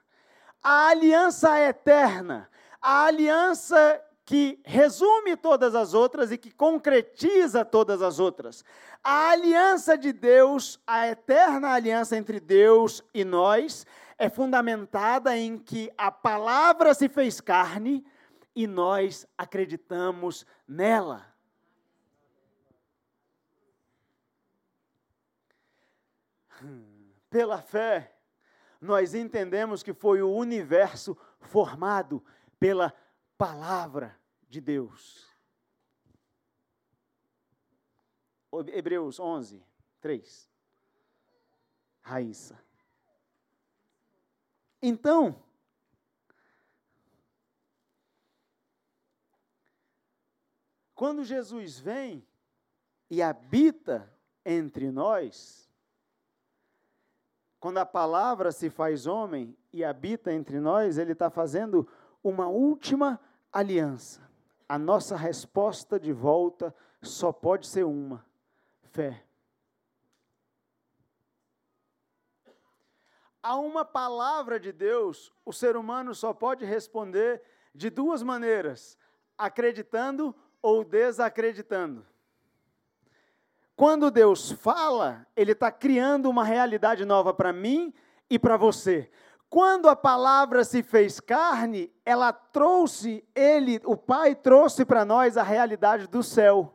a 0.62 0.88
aliança 0.88 1.58
eterna, 1.58 2.46
a 2.78 3.04
aliança 3.06 4.04
que 4.30 4.62
resume 4.64 5.36
todas 5.36 5.74
as 5.74 5.92
outras 5.92 6.30
e 6.30 6.38
que 6.38 6.52
concretiza 6.52 7.64
todas 7.64 8.00
as 8.00 8.20
outras. 8.20 8.64
A 9.02 9.30
aliança 9.30 9.98
de 9.98 10.12
Deus, 10.12 10.80
a 10.86 11.08
eterna 11.08 11.70
aliança 11.70 12.16
entre 12.16 12.38
Deus 12.38 13.02
e 13.12 13.24
nós, 13.24 13.84
é 14.16 14.28
fundamentada 14.28 15.36
em 15.36 15.58
que 15.58 15.92
a 15.98 16.12
palavra 16.12 16.94
se 16.94 17.08
fez 17.08 17.40
carne 17.40 18.06
e 18.54 18.68
nós 18.68 19.26
acreditamos 19.36 20.46
nela. 20.64 21.26
Pela 27.28 27.60
fé, 27.60 28.14
nós 28.80 29.12
entendemos 29.12 29.82
que 29.82 29.92
foi 29.92 30.22
o 30.22 30.30
universo 30.30 31.18
formado 31.40 32.24
pela 32.60 32.94
palavra 33.36 34.19
de 34.50 34.60
Deus. 34.60 35.30
Hebreus 38.66 39.20
11, 39.20 39.64
3. 40.00 40.50
Raíssa. 42.02 42.60
Então, 44.82 45.40
quando 50.96 51.22
Jesus 51.22 51.78
vem 51.78 52.26
e 53.08 53.22
habita 53.22 54.12
entre 54.44 54.90
nós, 54.90 55.70
quando 57.60 57.78
a 57.78 57.86
palavra 57.86 58.50
se 58.50 58.68
faz 58.68 59.06
homem 59.06 59.56
e 59.72 59.84
habita 59.84 60.32
entre 60.32 60.58
nós, 60.58 60.98
ele 60.98 61.12
está 61.12 61.30
fazendo 61.30 61.86
uma 62.24 62.48
última 62.48 63.20
aliança 63.52 64.29
a 64.70 64.78
nossa 64.78 65.16
resposta 65.16 65.98
de 65.98 66.12
volta 66.12 66.72
só 67.02 67.32
pode 67.32 67.66
ser 67.66 67.84
uma: 67.84 68.24
fé. 68.92 69.24
A 73.42 73.56
uma 73.56 73.84
palavra 73.84 74.60
de 74.60 74.70
Deus, 74.70 75.32
o 75.44 75.52
ser 75.52 75.76
humano 75.76 76.14
só 76.14 76.32
pode 76.32 76.64
responder 76.64 77.42
de 77.74 77.90
duas 77.90 78.22
maneiras: 78.22 78.96
acreditando 79.36 80.32
ou 80.62 80.84
desacreditando. 80.84 82.06
Quando 83.74 84.08
Deus 84.08 84.52
fala, 84.52 85.26
Ele 85.34 85.50
está 85.50 85.72
criando 85.72 86.30
uma 86.30 86.44
realidade 86.44 87.04
nova 87.04 87.34
para 87.34 87.52
mim 87.52 87.92
e 88.28 88.38
para 88.38 88.56
você. 88.56 89.10
Quando 89.48 89.88
a 89.88 89.96
palavra 89.96 90.62
se 90.62 90.80
fez 90.80 91.18
carne, 91.18 91.92
ela 92.10 92.32
trouxe, 92.32 93.24
ele, 93.36 93.80
o 93.84 93.96
Pai 93.96 94.34
trouxe 94.34 94.84
para 94.84 95.04
nós 95.04 95.36
a 95.36 95.44
realidade 95.44 96.08
do 96.08 96.24
céu. 96.24 96.74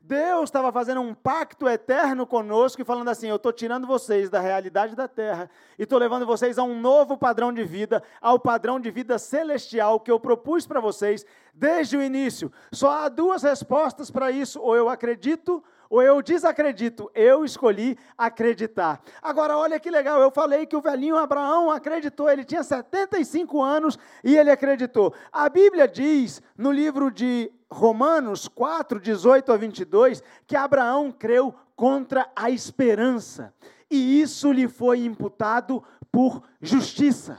Deus 0.00 0.44
estava 0.44 0.72
fazendo 0.72 1.02
um 1.02 1.14
pacto 1.14 1.68
eterno 1.68 2.26
conosco 2.26 2.80
e 2.82 2.84
falando 2.84 3.08
assim: 3.08 3.28
eu 3.28 3.36
estou 3.36 3.52
tirando 3.52 3.86
vocês 3.86 4.28
da 4.28 4.40
realidade 4.40 4.96
da 4.96 5.06
terra 5.06 5.48
e 5.78 5.82
estou 5.84 5.98
levando 5.98 6.26
vocês 6.26 6.58
a 6.58 6.64
um 6.64 6.80
novo 6.80 7.16
padrão 7.16 7.52
de 7.52 7.62
vida, 7.62 8.02
ao 8.20 8.40
padrão 8.40 8.80
de 8.80 8.90
vida 8.90 9.18
celestial 9.18 10.00
que 10.00 10.10
eu 10.10 10.18
propus 10.18 10.66
para 10.66 10.80
vocês 10.80 11.24
desde 11.54 11.96
o 11.96 12.02
início. 12.02 12.50
Só 12.72 12.90
há 12.90 13.08
duas 13.08 13.42
respostas 13.42 14.10
para 14.10 14.32
isso: 14.32 14.60
ou 14.60 14.74
eu 14.74 14.88
acredito 14.88 15.62
ou 15.62 15.64
eu 15.90 16.20
desacredito. 16.20 17.10
Eu 17.14 17.44
escolhi 17.44 17.96
acreditar. 18.16 19.00
Agora, 19.22 19.56
olha 19.56 19.80
que 19.80 19.90
legal, 19.90 20.20
eu 20.20 20.30
falei 20.30 20.66
que 20.66 20.76
o 20.76 20.80
velhinho 20.80 21.16
Abraão 21.16 21.70
acreditou, 21.70 22.28
ele 22.28 22.44
tinha 22.44 22.62
75 22.62 23.62
anos 23.62 23.98
e 24.22 24.36
ele 24.36 24.50
acreditou. 24.50 25.14
A 25.32 25.48
Bíblia 25.48 25.88
diz 25.88 26.42
no 26.56 26.70
livro 26.70 27.10
de 27.10 27.50
Romanos 27.70 28.48
4, 28.48 29.00
18 29.00 29.52
a 29.52 29.56
22, 29.56 30.22
que 30.46 30.56
Abraão 30.56 31.10
creu 31.10 31.54
contra 31.74 32.28
a 32.34 32.50
esperança, 32.50 33.54
e 33.90 34.20
isso 34.20 34.50
lhe 34.50 34.66
foi 34.66 35.04
imputado 35.04 35.82
por 36.10 36.42
justiça. 36.60 37.38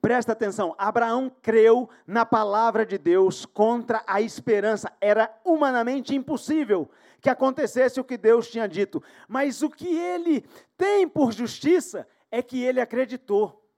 Presta 0.00 0.32
atenção, 0.32 0.74
Abraão 0.78 1.30
creu 1.42 1.88
na 2.06 2.24
palavra 2.24 2.84
de 2.84 2.98
Deus 2.98 3.46
contra 3.46 4.02
a 4.06 4.20
esperança. 4.20 4.92
Era 5.00 5.28
humanamente 5.44 6.14
impossível 6.14 6.88
que 7.26 7.30
acontecesse 7.30 7.98
o 7.98 8.04
que 8.04 8.16
Deus 8.16 8.48
tinha 8.48 8.68
dito, 8.68 9.02
mas 9.26 9.60
o 9.60 9.68
que 9.68 9.88
ele 9.88 10.46
tem 10.76 11.08
por 11.08 11.32
justiça 11.32 12.06
é 12.30 12.40
que 12.40 12.62
ele 12.62 12.80
acreditou. 12.80 13.68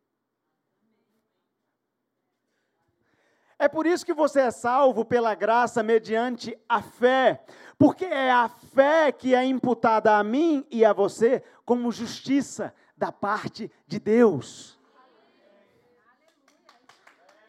É 3.58 3.66
por 3.66 3.86
isso 3.86 4.04
que 4.04 4.12
você 4.12 4.40
é 4.42 4.50
salvo 4.50 5.02
pela 5.02 5.34
graça 5.34 5.82
mediante 5.82 6.58
a 6.68 6.82
fé, 6.82 7.42
porque 7.78 8.04
é 8.04 8.30
a 8.30 8.50
fé 8.50 9.10
que 9.12 9.34
é 9.34 9.42
imputada 9.46 10.18
a 10.18 10.22
mim 10.22 10.66
e 10.70 10.84
a 10.84 10.92
você 10.92 11.42
como 11.64 11.90
justiça 11.90 12.74
da 12.98 13.10
parte 13.10 13.72
de 13.86 13.98
Deus. 13.98 14.78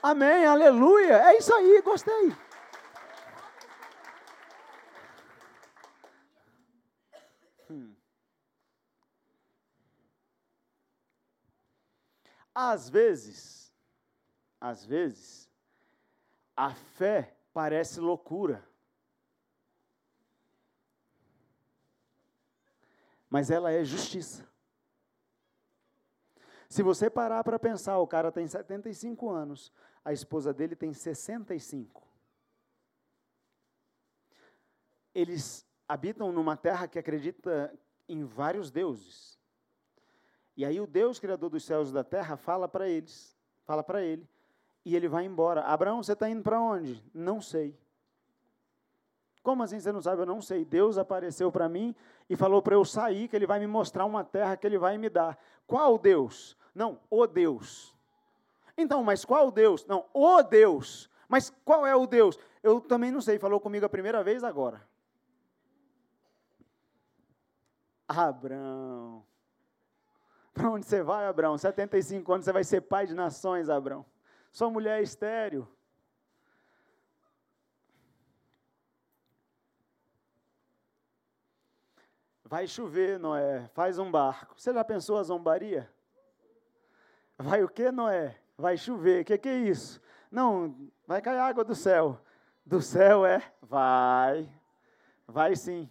Amém, 0.02 0.46
aleluia. 0.46 1.18
É 1.30 1.38
isso 1.38 1.54
aí, 1.54 1.82
gostei. 1.82 2.34
Às 12.54 12.90
vezes, 12.90 13.74
às 14.60 14.84
vezes, 14.84 15.50
a 16.56 16.74
fé 16.74 17.38
parece 17.54 18.00
loucura. 18.00 18.68
Mas 23.30 23.50
ela 23.50 23.72
é 23.72 23.84
justiça. 23.84 24.50
Se 26.68 26.84
você 26.84 27.10
parar 27.10 27.44
para 27.44 27.58
pensar, 27.58 27.98
o 27.98 28.08
cara 28.08 28.32
tem 28.32 28.48
75 28.48 29.30
anos, 29.30 29.72
a 30.04 30.14
esposa 30.14 30.54
dele 30.54 30.76
tem 30.76 30.94
65. 30.94 32.08
Eles 35.14 35.66
habitam 35.88 36.32
numa 36.32 36.56
terra 36.56 36.88
que 36.88 37.00
acredita 37.00 37.74
em 38.08 38.24
vários 38.24 38.70
deuses. 38.70 39.39
E 40.60 40.66
aí 40.66 40.78
o 40.82 40.86
Deus 40.86 41.20
criador 41.20 41.50
dos 41.50 41.64
céus 41.64 41.90
e 41.90 41.94
da 41.94 42.04
terra 42.04 42.36
fala 42.36 42.68
para 42.68 42.86
eles, 42.86 43.34
fala 43.64 43.82
para 43.82 44.04
ele, 44.04 44.28
e 44.84 44.94
ele 44.94 45.08
vai 45.08 45.24
embora. 45.24 45.62
Abraão, 45.62 46.04
você 46.04 46.12
está 46.12 46.30
indo 46.30 46.44
para 46.44 46.60
onde? 46.60 47.02
Não 47.14 47.42
sei. 47.42 47.80
Como 49.42 49.64
assim 49.64 49.80
você 49.80 49.90
não 49.90 50.02
sabe? 50.02 50.22
Eu 50.22 50.26
não 50.26 50.42
sei. 50.42 50.66
Deus 50.66 50.98
apareceu 50.98 51.50
para 51.50 51.70
mim 51.70 51.96
e 52.30 52.36
falou 52.36 52.62
para 52.62 52.76
eu 52.76 52.84
sair, 52.84 53.30
que 53.30 53.38
ele 53.38 53.48
vai 53.48 53.58
me 53.58 53.68
mostrar 53.68 54.04
uma 54.04 54.22
terra 54.22 54.58
que 54.58 54.68
ele 54.68 54.78
vai 54.78 54.98
me 54.98 55.10
dar. 55.10 55.40
Qual 55.66 55.98
Deus? 55.98 56.58
Não, 56.76 57.00
o 57.10 57.26
Deus. 57.26 57.96
Então, 58.76 59.02
mas 59.02 59.24
qual 59.24 59.50
Deus? 59.52 59.86
Não, 59.86 60.08
o 60.14 60.44
Deus. 60.44 61.10
Mas 61.30 61.50
qual 61.64 61.88
é 61.88 61.96
o 61.96 62.06
Deus? 62.06 62.38
Eu 62.62 62.82
também 62.82 63.12
não 63.14 63.22
sei. 63.22 63.40
Falou 63.40 63.62
comigo 63.62 63.86
a 63.86 63.90
primeira 63.90 64.22
vez 64.26 64.44
agora. 64.44 64.86
Abraão. 68.06 69.29
Para 70.60 70.72
onde 70.72 70.86
você 70.86 71.02
vai, 71.02 71.26
Abraão? 71.26 71.58
75 71.58 72.34
anos, 72.34 72.44
você 72.44 72.52
vai 72.52 72.66
ser 72.66 72.82
pai 72.82 73.08
de 73.08 73.14
nações, 73.14 73.70
Abraão. 73.70 74.06
Sua 74.52 74.70
mulher 74.70 75.00
é 75.00 75.02
estéreo. 75.02 75.66
Vai 82.44 82.68
chover, 82.68 83.18
Noé, 83.18 83.70
faz 83.70 83.98
um 84.00 84.12
barco. 84.12 84.60
Você 84.60 84.74
já 84.74 84.84
pensou 84.84 85.18
a 85.18 85.24
zombaria? 85.24 85.90
Vai 87.38 87.64
o 87.64 87.70
que, 87.70 87.90
Noé? 87.90 88.38
Vai 88.58 88.76
chover. 88.76 89.22
O 89.22 89.26
que, 89.26 89.38
que 89.38 89.48
é 89.48 89.60
isso? 89.60 90.02
Não, 90.30 90.92
vai 91.08 91.22
cair 91.22 91.40
água 91.40 91.64
do 91.64 91.74
céu. 91.74 92.20
Do 92.66 92.82
céu 92.82 93.26
é? 93.26 93.50
Vai. 93.62 94.54
Vai 95.26 95.56
sim. 95.56 95.90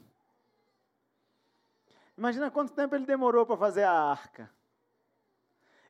Imagina 2.19 2.51
quanto 2.51 2.75
tempo 2.75 2.95
ele 2.95 3.07
demorou 3.07 3.47
para 3.47 3.57
fazer 3.57 3.85
a 3.85 3.93
arca. 3.93 4.58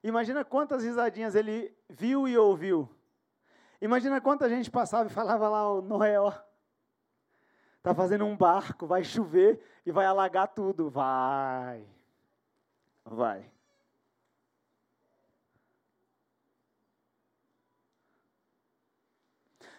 Imagina 0.02 0.44
quantas 0.44 0.84
risadinhas 0.84 1.34
ele 1.34 1.76
viu 1.88 2.28
e 2.28 2.37
ouviu. 2.38 2.88
Imagina 3.80 4.20
quanta 4.20 4.48
gente 4.48 4.70
passava 4.70 5.08
e 5.08 5.12
falava 5.12 5.48
lá, 5.48 5.72
o 5.72 5.82
Noé, 5.82 6.18
ó, 6.20 6.32
tá 7.82 7.94
fazendo 7.94 8.24
um 8.24 8.37
barco, 8.37 8.87
vai 8.87 9.04
chover 9.04 9.61
e 9.84 9.92
vai 9.92 10.06
alagar 10.06 10.48
tudo. 10.48 10.90
Vai. 10.90 11.87
Vai. 13.04 13.50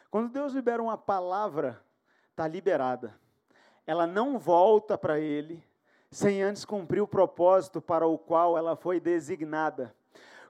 Quando 0.09 0.31
Deus 0.31 0.53
libera 0.53 0.81
uma 0.81 0.97
palavra, 0.97 1.83
está 2.31 2.47
liberada. 2.47 3.19
Ela 3.85 4.07
não 4.07 4.39
volta 4.39 4.97
para 4.97 5.19
Ele 5.19 5.63
sem 6.11 6.41
antes 6.41 6.65
cumprir 6.65 7.01
o 7.01 7.07
propósito 7.07 7.81
para 7.81 8.07
o 8.07 8.17
qual 8.17 8.57
ela 8.57 8.75
foi 8.75 8.99
designada. 8.99 9.95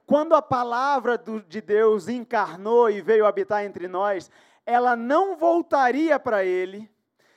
Quando 0.09 0.33
a 0.33 0.41
palavra 0.41 1.19
do, 1.19 1.39
de 1.39 1.61
Deus 1.61 2.07
encarnou 2.07 2.89
e 2.89 2.99
veio 2.99 3.27
habitar 3.27 3.63
entre 3.63 3.87
nós, 3.87 4.31
ela 4.65 4.95
não 4.95 5.37
voltaria 5.37 6.19
para 6.19 6.43
ele 6.43 6.89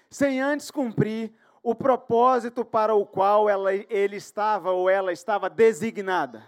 sem 0.09 0.41
antes 0.41 0.71
cumprir 0.71 1.35
o 1.63 1.75
propósito 1.75 2.65
para 2.65 2.95
o 2.95 3.05
qual 3.05 3.47
ela, 3.47 3.75
ele 3.75 4.17
estava 4.17 4.71
ou 4.71 4.89
ela 4.89 5.13
estava 5.13 5.51
designada. 5.51 6.47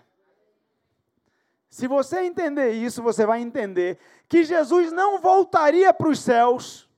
Se 1.68 1.86
você 1.86 2.20
entender 2.20 2.70
isso, 2.70 3.02
você 3.02 3.26
vai 3.26 3.42
entender 3.42 3.98
que 4.26 4.44
Jesus 4.44 4.92
não 4.92 5.20
voltaria 5.20 5.92
para 5.92 6.08
os 6.08 6.20
céus 6.20 6.88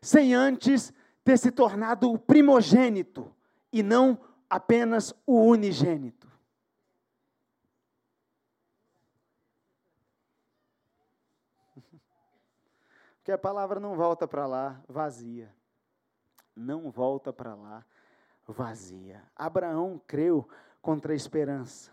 sem 0.00 0.32
antes 0.32 0.90
ter 1.22 1.36
se 1.36 1.50
tornado 1.50 2.10
o 2.10 2.18
primogênito 2.18 3.30
e 3.70 3.82
não 3.82 4.18
apenas 4.48 5.14
o 5.26 5.38
unigênito. 5.42 6.17
Porque 13.28 13.34
a 13.34 13.36
palavra 13.36 13.78
não 13.78 13.94
volta 13.94 14.26
para 14.26 14.46
lá 14.46 14.82
vazia. 14.88 15.54
Não 16.56 16.90
volta 16.90 17.30
para 17.30 17.54
lá 17.54 17.84
vazia. 18.46 19.22
Abraão 19.36 20.00
creu 20.06 20.48
contra 20.80 21.12
a 21.12 21.14
esperança. 21.14 21.92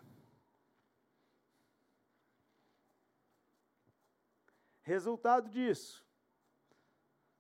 Resultado 4.82 5.50
disso, 5.50 6.08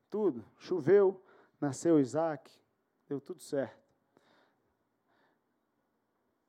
tudo, 0.09 0.45
choveu, 0.57 1.23
nasceu 1.61 1.97
Isaac, 1.97 2.51
deu 3.07 3.21
tudo 3.21 3.41
certo. 3.41 3.81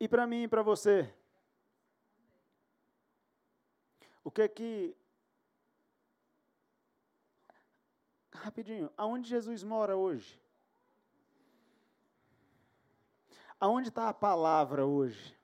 E 0.01 0.09
para 0.09 0.27
mim 0.27 0.43
e 0.43 0.49
para 0.49 0.65
você, 0.65 1.15
o 4.25 4.33
que 4.33 4.43
é 4.43 4.49
que 4.49 4.97
rapidinho, 8.47 8.89
aonde 8.97 9.29
Jesus 9.29 9.65
mora 9.65 9.97
hoje? 9.97 10.41
Aonde 13.59 13.89
está 13.89 14.09
a 14.09 14.15
palavra 14.15 14.87
hoje? 14.87 15.37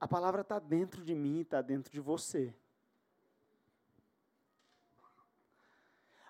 A 0.00 0.08
palavra 0.08 0.40
está 0.40 0.58
dentro 0.58 1.04
de 1.04 1.14
mim, 1.14 1.42
está 1.42 1.62
dentro 1.62 1.92
de 1.92 2.00
você. 2.00 2.52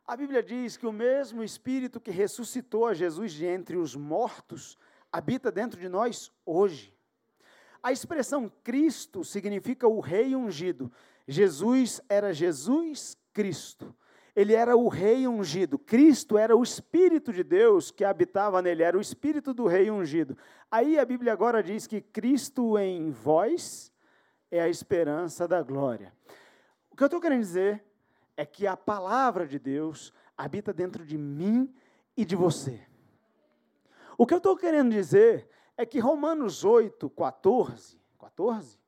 A 0.07 0.15
Bíblia 0.17 0.43
diz 0.43 0.77
que 0.77 0.87
o 0.87 0.93
mesmo 0.93 1.43
Espírito 1.43 1.99
que 1.99 2.11
ressuscitou 2.11 2.87
a 2.87 2.93
Jesus 2.93 3.33
de 3.33 3.47
entre 3.47 3.79
os 3.79 3.97
mortos 3.97 4.77
habita 5.11 5.51
dentro 5.51 5.81
de 5.81 5.89
nós 5.89 6.31
hoje. 6.45 6.95
A 7.83 7.91
expressão 7.91 8.53
Cristo 8.63 9.25
significa 9.25 9.89
o 9.89 10.01
Rei 10.01 10.37
ungido. 10.37 10.93
Jesus 11.27 12.03
era 12.07 12.35
Jesus 12.35 13.17
Cristo. 13.33 13.97
Ele 14.35 14.55
era 14.55 14.77
o 14.77 14.89
rei 14.89 15.27
ungido. 15.27 15.79
Cristo 15.79 16.39
era 16.39 16.57
o 16.57 16.63
Espírito 16.63 17.33
de 17.33 17.43
Deus 17.43 17.91
que 17.91 18.05
habitava 18.05 18.63
nele, 18.63 18.83
era 18.83 18.97
o 18.97 19.01
Espírito 19.01 19.53
do 19.53 19.67
rei 19.67 19.91
ungido. 19.91 20.37
Aí 20.71 20.99
a 20.99 21.05
Bíblia 21.05 21.33
agora 21.33 21.63
diz 21.63 21.87
que 21.87 22.01
Cristo 22.01 22.79
em 22.79 23.11
vós 23.11 23.93
é 24.51 24.61
a 24.61 24.69
esperança 24.69 25.47
da 25.47 25.63
glória. 25.63 26.13
O 26.91 26.97
que 26.97 27.03
eu 27.03 27.07
estou 27.07 27.21
querendo 27.21 27.41
dizer 27.41 27.85
é 28.37 28.45
que 28.47 28.67
a 28.67 28.77
palavra 28.77 29.47
de 29.47 29.59
Deus 29.59 30.13
habita 30.37 30.73
dentro 30.73 31.05
de 31.05 31.19
mim 31.19 31.73
e 32.17 32.25
de 32.25 32.35
você. 32.35 32.81
O 34.17 34.27
que 34.27 34.35
eu 34.35 34.39
estou 34.39 34.57
querendo 34.57 34.91
dizer 34.91 35.49
é 35.77 35.87
que 35.87 35.99
Romanos 35.99 36.65
8, 36.65 37.09
14, 37.11 37.99
14? 38.19 38.79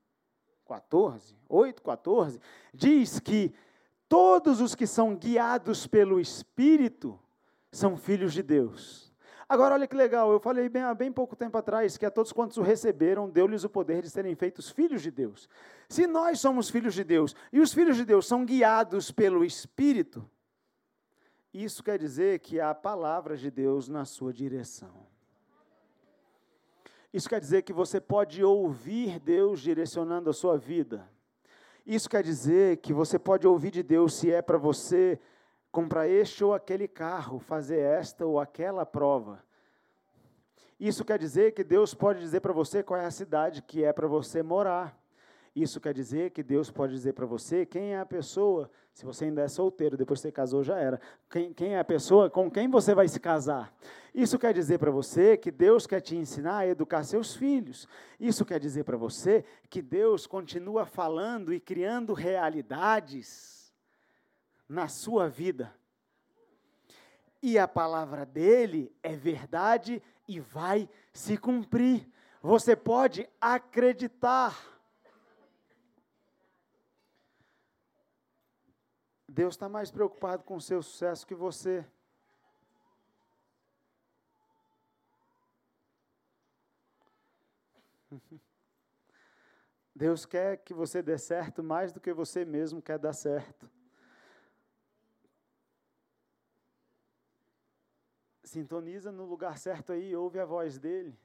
14, 0.67 1.37
8, 1.49 1.83
14, 1.83 2.41
diz 2.73 3.19
que 3.19 3.55
todos 4.13 4.61
os 4.61 4.75
que 4.75 4.87
são 4.87 5.17
guiados 5.17 5.87
pelo 5.87 6.21
Espírito 6.21 7.19
são 7.71 7.97
filhos 7.97 8.35
de 8.35 8.43
Deus. 8.43 9.11
Agora, 9.49 9.73
olha 9.73 9.87
que 9.87 9.97
legal, 9.97 10.31
eu 10.31 10.39
falei 10.39 10.69
bem, 10.69 10.83
há 10.83 10.93
bem 10.93 11.11
pouco 11.11 11.35
tempo 11.35 11.57
atrás 11.57 11.97
que 11.97 12.05
a 12.05 12.11
todos 12.11 12.31
quantos 12.31 12.59
o 12.59 12.63
receberam, 12.63 13.31
deu-lhes 13.31 13.65
o 13.65 13.71
poder 13.71 14.03
de 14.03 14.11
serem 14.11 14.35
feitos 14.35 14.69
filhos 14.69 15.01
de 15.01 15.11
Deus. 15.11 15.49
Se 15.89 16.07
nós 16.07 16.41
somos 16.41 16.69
filhos 16.69 16.93
de 16.93 17.03
Deus 17.03 17.35
e 17.51 17.59
os 17.59 17.73
filhos 17.73 17.97
de 17.97 18.05
Deus 18.05 18.27
são 18.27 18.45
guiados 18.45 19.11
pelo 19.11 19.43
Espírito, 19.43 20.29
isso 21.51 21.83
quer 21.83 21.99
dizer 21.99 22.41
que 22.41 22.61
há 22.61 22.75
palavras 22.75 23.41
de 23.41 23.51
Deus 23.51 23.89
na 23.89 24.05
sua 24.05 24.31
direção. 24.31 25.07
Isso 27.11 27.31
quer 27.31 27.41
dizer 27.41 27.63
que 27.63 27.73
você 27.73 27.99
pode 27.99 28.45
ouvir 28.45 29.19
Deus 29.19 29.63
direcionando 29.63 30.29
a 30.29 30.35
sua 30.35 30.59
vida. 30.59 31.11
Isso 31.85 32.09
quer 32.09 32.23
dizer 32.23 32.77
que 32.79 32.93
você 32.93 33.19
pode 33.19 33.47
ouvir 33.47 33.71
de 33.71 33.83
Deus 33.83 34.15
se 34.15 34.31
é 34.31 34.41
para 34.41 34.57
você 34.57 35.19
comprar 35.71 36.09
este 36.09 36.45
ou 36.45 36.55
aquele 36.55 36.87
carro, 36.87 37.39
fazer 37.39 37.79
esta 37.79 38.25
ou 38.25 38.39
aquela 38.39 38.87
prova. 38.87 39.43
Isso 40.79 41.05
quer 41.05 41.19
dizer 41.19 41.53
que 41.53 41.65
Deus 41.65 41.95
pode 41.95 42.21
dizer 42.21 42.41
para 42.41 42.53
você 42.53 42.83
qual 42.83 43.01
é 43.01 43.05
a 43.07 43.11
cidade 43.11 43.63
que 43.63 43.85
é 43.85 43.93
para 43.93 44.07
você 44.07 44.43
morar. 44.43 44.97
Isso 45.55 45.81
quer 45.81 45.95
dizer 45.95 46.31
que 46.31 46.43
Deus 46.43 46.71
pode 46.71 46.93
dizer 46.93 47.13
para 47.13 47.27
você 47.27 47.67
quem 47.67 47.95
é 47.95 47.99
a 47.99 48.07
pessoa, 48.07 48.71
se 48.93 49.07
você 49.07 49.25
ainda 49.25 49.43
é 49.43 49.49
solteiro, 49.49 49.97
depois 49.97 50.21
você 50.21 50.31
casou 50.31 50.63
já 50.63 50.79
era, 50.79 51.01
quem, 51.31 51.53
quem 51.53 51.75
é 51.75 51.79
a 51.79 51.85
pessoa 51.85 52.29
com 52.29 52.51
quem 52.51 52.69
você 52.69 52.95
vai 52.95 53.09
se 53.09 53.19
casar. 53.19 53.75
Isso 54.15 54.39
quer 54.39 54.53
dizer 54.53 54.79
para 54.79 54.91
você 54.91 55.37
que 55.37 55.51
Deus 55.51 55.87
quer 55.87 56.01
te 56.01 56.15
ensinar 56.15 56.59
a 56.59 56.67
educar 56.67 57.03
seus 57.03 57.35
filhos. 57.35 57.89
Isso 58.21 58.45
quer 58.45 58.61
dizer 58.61 58.85
para 58.85 58.97
você 58.97 59.45
que 59.71 59.81
Deus 59.81 60.27
continua 60.27 60.85
falando 60.85 61.55
e 61.55 61.59
criando 61.59 62.13
realidades 62.13 63.73
na 64.69 64.89
sua 64.89 65.29
vida. 65.29 65.75
E 67.43 67.59
a 67.59 67.67
palavra 67.67 68.27
dele 68.27 68.95
é 69.03 69.17
verdade 69.17 70.03
e 70.29 70.39
vai 70.39 70.89
se 71.13 71.39
cumprir. 71.39 72.07
Você 72.43 72.77
pode 72.77 73.29
acreditar. 73.41 74.72
Deus 79.35 79.55
está 79.55 79.67
mais 79.67 79.91
preocupado 79.91 80.45
com 80.45 80.57
o 80.57 80.61
seu 80.61 80.83
sucesso 80.83 81.27
que 81.27 81.35
você. 81.35 81.83
Deus 89.97 90.27
quer 90.27 90.59
que 90.59 90.75
você 90.75 91.01
dê 91.01 91.17
certo 91.17 91.63
mais 91.65 91.95
do 91.95 92.01
que 92.01 92.13
você 92.13 92.45
mesmo 92.45 92.83
quer 92.83 92.99
dar 92.99 93.15
certo. 93.15 93.71
Sintoniza 98.45 99.11
no 99.11 99.25
lugar 99.25 99.57
certo 99.57 99.95
aí, 99.95 100.15
ouve 100.15 100.39
a 100.41 100.45
voz 100.45 100.79
dele. 100.79 101.19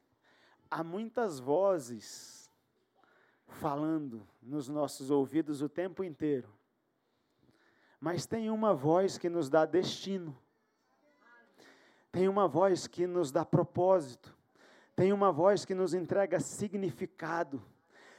Há 0.71 0.81
muitas 0.81 1.41
vozes 1.41 2.49
falando 3.47 4.25
nos 4.41 4.69
nossos 4.69 5.11
ouvidos 5.11 5.61
o 5.61 5.67
tempo 5.67 6.05
inteiro. 6.05 6.56
Mas 7.99 8.25
tem 8.25 8.49
uma 8.49 8.73
voz 8.73 9.17
que 9.17 9.29
nos 9.29 9.49
dá 9.49 9.65
destino. 9.65 10.37
Tem 12.11 12.27
uma 12.27 12.47
voz 12.47 12.87
que 12.87 13.07
nos 13.07 13.31
dá 13.31 13.43
propósito. 13.43 14.35
Tem 14.95 15.11
uma 15.11 15.31
voz 15.31 15.65
que 15.65 15.75
nos 15.75 15.93
entrega 15.93 16.39
significado. 16.39 17.61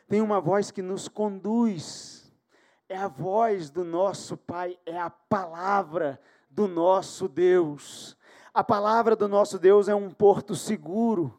Tem 0.09 0.21
uma 0.21 0.41
voz 0.41 0.71
que 0.71 0.83
nos 0.83 1.09
conduz. 1.09 2.33
É 2.89 2.97
a 2.97 3.09
voz 3.09 3.71
do 3.71 3.85
nosso 3.85 4.37
Pai, 4.37 4.79
é 4.87 4.99
a 4.99 5.11
palavra 5.11 6.21
do 6.49 6.67
nosso 6.67 7.29
Deus. 7.29 8.17
A 8.55 8.65
palavra 8.65 9.15
do 9.15 9.29
nosso 9.29 9.59
Deus 9.59 9.89
é 9.89 9.95
um 9.95 10.11
porto 10.11 10.55
seguro, 10.55 11.39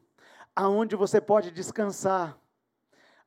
aonde 0.55 0.95
você 0.95 1.19
pode 1.19 1.51
descansar. 1.51 2.37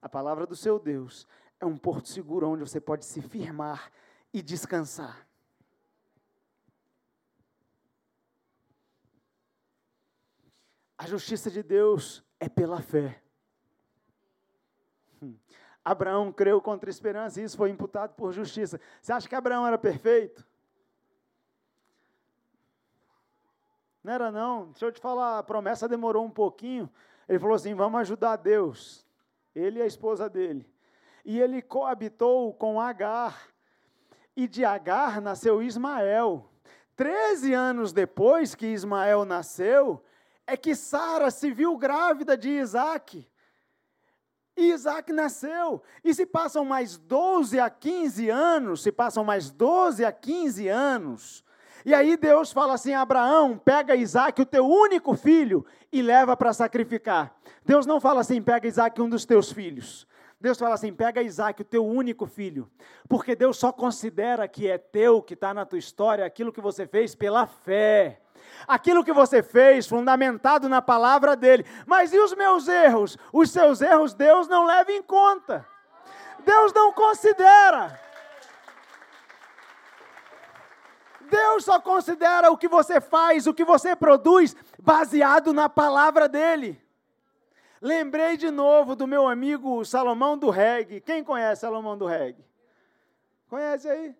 A 0.00 0.08
palavra 0.08 0.46
do 0.46 0.54
seu 0.54 0.78
Deus 0.78 1.26
é 1.60 1.66
um 1.66 1.76
porto 1.76 2.08
seguro 2.08 2.48
onde 2.48 2.62
você 2.62 2.80
pode 2.80 3.04
se 3.04 3.20
firmar 3.20 3.90
e 4.32 4.40
descansar. 4.42 5.26
A 10.96 11.06
justiça 11.06 11.50
de 11.50 11.62
Deus 11.62 12.24
é 12.38 12.48
pela 12.48 12.80
fé. 12.80 13.20
Hum. 15.20 15.36
Abraão 15.84 16.32
creu 16.32 16.60
contra 16.60 16.88
a 16.88 16.92
esperança 16.92 17.40
e 17.40 17.44
isso 17.44 17.56
foi 17.56 17.70
imputado 17.70 18.14
por 18.14 18.32
justiça. 18.32 18.80
Você 19.00 19.12
acha 19.12 19.28
que 19.28 19.34
Abraão 19.34 19.66
era 19.66 19.76
perfeito? 19.76 20.46
Não 24.02 24.12
era 24.12 24.30
não. 24.30 24.70
Deixa 24.70 24.86
eu 24.86 24.92
te 24.92 25.00
falar, 25.00 25.38
a 25.38 25.42
promessa 25.42 25.88
demorou 25.88 26.24
um 26.24 26.30
pouquinho. 26.30 26.88
Ele 27.28 27.38
falou 27.38 27.54
assim: 27.54 27.74
vamos 27.74 28.00
ajudar 28.00 28.36
Deus. 28.36 29.06
Ele 29.54 29.78
e 29.78 29.82
a 29.82 29.86
esposa 29.86 30.30
dele. 30.30 30.68
E 31.24 31.40
ele 31.40 31.60
coabitou 31.62 32.54
com 32.54 32.80
Agar 32.80 33.51
e 34.36 34.46
de 34.48 34.64
Agar 34.64 35.20
nasceu 35.20 35.62
Ismael. 35.62 36.50
Treze 36.96 37.52
anos 37.52 37.92
depois 37.92 38.54
que 38.54 38.66
Ismael 38.66 39.24
nasceu, 39.24 40.02
é 40.46 40.56
que 40.56 40.74
Sara 40.74 41.30
se 41.30 41.50
viu 41.50 41.76
grávida 41.76 42.36
de 42.36 42.50
Isaac. 42.50 43.26
E 44.56 44.70
Isaac 44.70 45.12
nasceu. 45.12 45.82
E 46.04 46.12
se 46.12 46.26
passam 46.26 46.64
mais 46.64 46.98
12 46.98 47.58
a 47.58 47.70
15 47.70 48.28
anos, 48.28 48.82
se 48.82 48.92
passam 48.92 49.24
mais 49.24 49.50
12 49.50 50.04
a 50.04 50.12
15 50.12 50.68
anos, 50.68 51.44
e 51.84 51.94
aí 51.94 52.16
Deus 52.16 52.52
fala 52.52 52.74
assim: 52.74 52.94
Abraão, 52.94 53.58
pega 53.58 53.96
Isaac, 53.96 54.40
o 54.40 54.46
teu 54.46 54.66
único 54.66 55.14
filho, 55.14 55.64
e 55.92 56.00
leva 56.00 56.36
para 56.36 56.52
sacrificar. 56.52 57.34
Deus 57.64 57.86
não 57.86 58.00
fala 58.00 58.20
assim: 58.20 58.40
pega 58.40 58.68
Isaac, 58.68 59.00
um 59.00 59.08
dos 59.08 59.24
teus 59.24 59.50
filhos. 59.52 60.06
Deus 60.42 60.58
fala 60.58 60.74
assim: 60.74 60.92
pega 60.92 61.22
Isaac, 61.22 61.62
o 61.62 61.64
teu 61.64 61.86
único 61.86 62.26
filho, 62.26 62.68
porque 63.08 63.36
Deus 63.36 63.56
só 63.56 63.72
considera 63.72 64.48
que 64.48 64.68
é 64.68 64.76
teu, 64.76 65.22
que 65.22 65.34
está 65.34 65.54
na 65.54 65.64
tua 65.64 65.78
história, 65.78 66.26
aquilo 66.26 66.52
que 66.52 66.60
você 66.60 66.84
fez 66.84 67.14
pela 67.14 67.46
fé. 67.46 68.20
Aquilo 68.66 69.04
que 69.04 69.12
você 69.12 69.40
fez, 69.40 69.86
fundamentado 69.86 70.68
na 70.68 70.82
palavra 70.82 71.36
dele. 71.36 71.64
Mas 71.86 72.12
e 72.12 72.18
os 72.18 72.34
meus 72.34 72.66
erros? 72.66 73.16
Os 73.32 73.52
seus 73.52 73.80
erros, 73.80 74.14
Deus 74.14 74.48
não 74.48 74.66
leva 74.66 74.90
em 74.90 75.00
conta. 75.00 75.64
Deus 76.40 76.72
não 76.72 76.92
considera. 76.92 77.98
Deus 81.20 81.64
só 81.64 81.80
considera 81.80 82.50
o 82.50 82.58
que 82.58 82.66
você 82.66 83.00
faz, 83.00 83.46
o 83.46 83.54
que 83.54 83.64
você 83.64 83.94
produz, 83.94 84.56
baseado 84.80 85.52
na 85.52 85.68
palavra 85.68 86.28
dele. 86.28 86.81
Lembrei 87.82 88.36
de 88.36 88.48
novo 88.48 88.94
do 88.94 89.08
meu 89.08 89.26
amigo 89.26 89.84
Salomão 89.84 90.38
do 90.38 90.50
Reggae. 90.50 91.00
Quem 91.00 91.24
conhece 91.24 91.62
Salomão 91.62 91.98
do 91.98 92.06
Reggae? 92.06 92.46
Conhece 93.48 93.88
aí? 93.88 94.14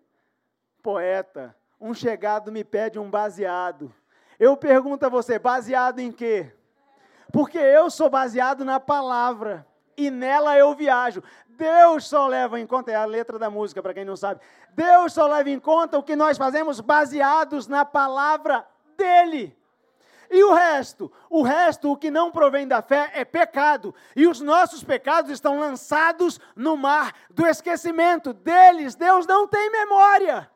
Poeta. 0.81 1.55
Um 1.79 1.93
chegado 1.93 2.51
me 2.51 2.65
pede 2.65 2.99
um 2.99 3.09
baseado. 3.09 3.89
Eu 4.37 4.57
pergunto 4.57 5.05
a 5.05 5.09
você, 5.09 5.39
baseado 5.39 5.99
em 5.99 6.11
quê? 6.11 6.51
Porque 7.31 7.57
eu 7.57 7.89
sou 7.89 8.09
baseado 8.09 8.65
na 8.65 8.81
palavra 8.81 9.65
e 9.95 10.11
nela 10.11 10.57
eu 10.57 10.75
viajo. 10.75 11.23
Deus 11.47 12.05
só 12.05 12.27
leva 12.27 12.59
em 12.59 12.67
conta, 12.67 12.91
é 12.91 12.95
a 12.95 13.05
letra 13.05 13.39
da 13.39 13.49
música 13.49 13.81
para 13.81 13.93
quem 13.93 14.03
não 14.03 14.17
sabe. 14.17 14.41
Deus 14.71 15.13
só 15.13 15.25
leva 15.25 15.49
em 15.49 15.59
conta 15.59 15.97
o 15.97 16.03
que 16.03 16.17
nós 16.17 16.37
fazemos 16.37 16.81
baseados 16.81 17.65
na 17.69 17.85
palavra 17.85 18.67
dele. 18.97 19.57
E 20.29 20.43
o 20.43 20.53
resto? 20.53 21.11
O 21.29 21.41
resto, 21.41 21.91
o 21.91 21.97
que 21.97 22.09
não 22.09 22.31
provém 22.31 22.67
da 22.67 22.81
fé, 22.81 23.11
é 23.13 23.25
pecado. 23.25 23.93
E 24.15 24.27
os 24.27 24.39
nossos 24.41 24.83
pecados 24.83 25.31
estão 25.31 25.59
lançados 25.59 26.39
no 26.55 26.75
mar 26.77 27.13
do 27.29 27.45
esquecimento. 27.45 28.33
Deles, 28.33 28.95
Deus 28.95 29.25
não 29.27 29.47
tem 29.47 29.69
memória. 29.69 30.49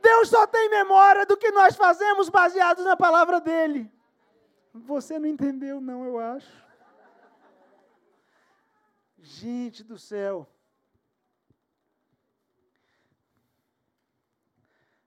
Deus 0.00 0.28
só 0.28 0.46
tem 0.46 0.68
memória 0.68 1.24
do 1.24 1.36
que 1.36 1.50
nós 1.50 1.76
fazemos 1.76 2.28
baseados 2.28 2.84
na 2.84 2.96
palavra 2.96 3.40
dele. 3.40 3.90
Você 4.74 5.18
não 5.18 5.28
entendeu, 5.28 5.80
não, 5.80 6.04
eu 6.04 6.18
acho. 6.18 6.62
Gente 9.18 9.84
do 9.84 9.98
céu. 9.98 10.48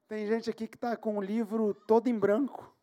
Tem 0.07 0.27
gente 0.27 0.49
aqui 0.49 0.67
que 0.67 0.77
está 0.77 0.95
com 0.95 1.17
o 1.17 1.21
livro 1.21 1.73
todo 1.87 2.07
em 2.07 2.17
branco. 2.17 2.74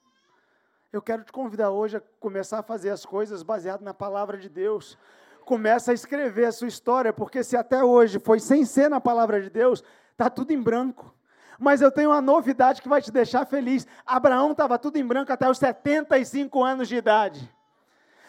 Eu 0.92 1.00
quero 1.00 1.24
te 1.24 1.32
convidar 1.32 1.70
hoje 1.70 1.96
a 1.96 2.02
começar 2.20 2.58
a 2.58 2.62
fazer 2.62 2.90
as 2.90 3.06
coisas 3.06 3.42
baseado 3.42 3.80
na 3.80 3.94
palavra 3.94 4.36
de 4.36 4.50
Deus. 4.50 4.98
Começa 5.42 5.90
a 5.90 5.94
escrever 5.94 6.44
a 6.44 6.52
sua 6.52 6.68
história, 6.68 7.14
porque 7.14 7.42
se 7.42 7.56
até 7.56 7.82
hoje 7.82 8.18
foi 8.18 8.38
sem 8.38 8.66
ser 8.66 8.90
na 8.90 9.00
palavra 9.00 9.40
de 9.40 9.48
Deus, 9.48 9.82
está 10.10 10.28
tudo 10.28 10.52
em 10.52 10.60
branco. 10.60 11.14
Mas 11.58 11.80
eu 11.80 11.90
tenho 11.90 12.10
uma 12.10 12.20
novidade 12.20 12.82
que 12.82 12.90
vai 12.90 13.00
te 13.00 13.10
deixar 13.10 13.46
feliz. 13.46 13.86
Abraão 14.04 14.52
estava 14.52 14.78
tudo 14.78 14.98
em 14.98 15.06
branco 15.06 15.32
até 15.32 15.48
os 15.48 15.56
75 15.56 16.62
anos 16.62 16.88
de 16.88 16.96
idade. 16.96 17.50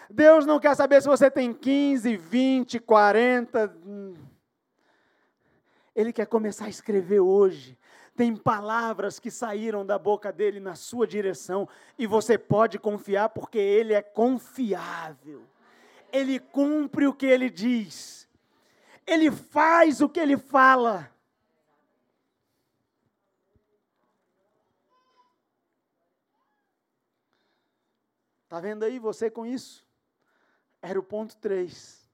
Deus 0.10 0.46
não 0.46 0.58
quer 0.58 0.74
saber 0.74 1.02
se 1.02 1.08
você 1.10 1.30
tem 1.30 1.54
15, 1.54 2.16
20, 2.16 2.80
40. 2.80 3.76
Ele 5.94 6.14
quer 6.14 6.28
começar 6.28 6.66
a 6.66 6.70
escrever 6.70 7.20
hoje. 7.20 7.78
Tem 8.16 8.36
palavras 8.36 9.20
que 9.20 9.32
saíram 9.32 9.86
da 9.86 9.98
boca 9.98 10.32
dele 10.32 10.60
na 10.60 10.76
sua 10.76 11.08
direção 11.08 11.68
e 11.98 12.06
você 12.06 12.38
pode 12.38 12.78
confiar 12.78 13.30
porque 13.30 13.58
ele 13.58 13.94
é 13.94 14.02
confiável. 14.02 15.44
Ele 16.12 16.40
cumpre 16.40 17.08
o 17.08 17.14
que 17.14 17.26
ele 17.26 17.50
diz. 17.50 18.30
Ele 19.06 19.32
faz 19.32 20.00
o 20.00 20.08
que 20.08 20.20
ele 20.20 20.38
fala. 20.38 21.12
Está 28.44 28.60
vendo 28.60 28.84
aí 28.84 29.00
você 29.00 29.32
com 29.32 29.48
isso? 29.48 29.84
Era 30.80 31.00
o 31.00 31.04
ponto 31.04 31.36
3. 31.38 32.08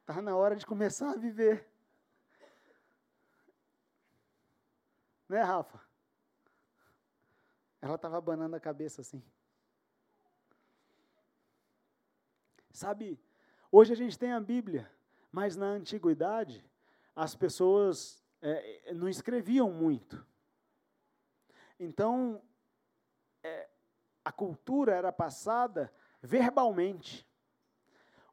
Está 0.00 0.22
na 0.22 0.34
hora 0.34 0.56
de 0.56 0.64
começar 0.64 1.10
a 1.10 1.16
viver. 1.16 1.67
Né, 5.28 5.42
Rafa? 5.42 5.80
Ela 7.80 7.94
estava 7.94 8.16
abanando 8.16 8.56
a 8.56 8.60
cabeça 8.60 9.02
assim. 9.02 9.22
Sabe, 12.70 13.20
hoje 13.70 13.92
a 13.92 13.96
gente 13.96 14.18
tem 14.18 14.32
a 14.32 14.40
Bíblia, 14.40 14.90
mas 15.30 15.56
na 15.56 15.66
antiguidade 15.66 16.64
as 17.14 17.34
pessoas 17.34 18.24
é, 18.40 18.92
não 18.94 19.08
escreviam 19.08 19.70
muito. 19.70 20.24
Então, 21.78 22.40
é, 23.42 23.68
a 24.24 24.32
cultura 24.32 24.94
era 24.94 25.12
passada 25.12 25.92
verbalmente. 26.22 27.28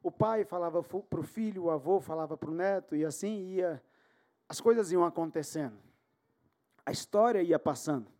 O 0.02 0.10
pai 0.10 0.44
falava 0.44 0.82
para 0.82 1.20
o 1.20 1.24
filho, 1.24 1.64
o 1.64 1.70
avô 1.70 2.00
falava 2.00 2.36
para 2.36 2.50
o 2.50 2.54
neto, 2.54 2.94
e 2.94 3.04
assim 3.04 3.48
ia, 3.48 3.82
as 4.48 4.60
coisas 4.60 4.92
iam 4.92 5.04
acontecendo. 5.04 5.85
A 6.86 6.92
história 6.92 7.42
ia 7.42 7.58
passando. 7.58 8.16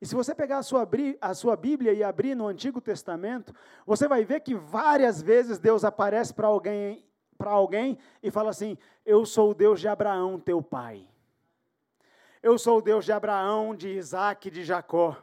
E 0.00 0.06
se 0.06 0.14
você 0.14 0.34
pegar 0.34 0.58
a 0.58 0.62
sua, 0.62 0.88
a 1.20 1.34
sua 1.34 1.56
Bíblia 1.56 1.92
e 1.92 2.02
abrir 2.02 2.34
no 2.34 2.46
Antigo 2.46 2.80
Testamento, 2.80 3.52
você 3.84 4.08
vai 4.08 4.24
ver 4.24 4.40
que 4.40 4.54
várias 4.54 5.20
vezes 5.20 5.58
Deus 5.58 5.84
aparece 5.84 6.32
para 6.32 6.46
alguém, 6.46 7.04
alguém 7.38 7.98
e 8.22 8.30
fala 8.30 8.48
assim: 8.50 8.78
Eu 9.04 9.26
sou 9.26 9.50
o 9.50 9.54
Deus 9.54 9.78
de 9.78 9.88
Abraão, 9.88 10.40
teu 10.40 10.62
pai. 10.62 11.06
Eu 12.42 12.58
sou 12.58 12.78
o 12.78 12.82
Deus 12.82 13.04
de 13.04 13.12
Abraão, 13.12 13.74
de 13.74 13.88
Isaac, 13.88 14.50
de 14.50 14.64
Jacó. 14.64 15.22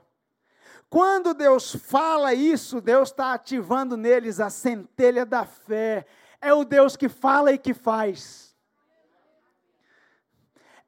Quando 0.89 1.33
Deus 1.33 1.75
fala 1.75 2.35
isso, 2.35 2.79
Deus 2.79 3.09
está 3.09 3.33
ativando 3.33 3.97
neles 3.97 4.39
a 4.39 4.51
centelha 4.51 5.25
da 5.25 5.43
fé. 5.43 6.05
É 6.39 6.53
o 6.53 6.63
Deus 6.63 6.95
que 6.95 7.09
fala 7.09 7.51
e 7.51 7.57
que 7.57 7.73
faz. 7.73 8.46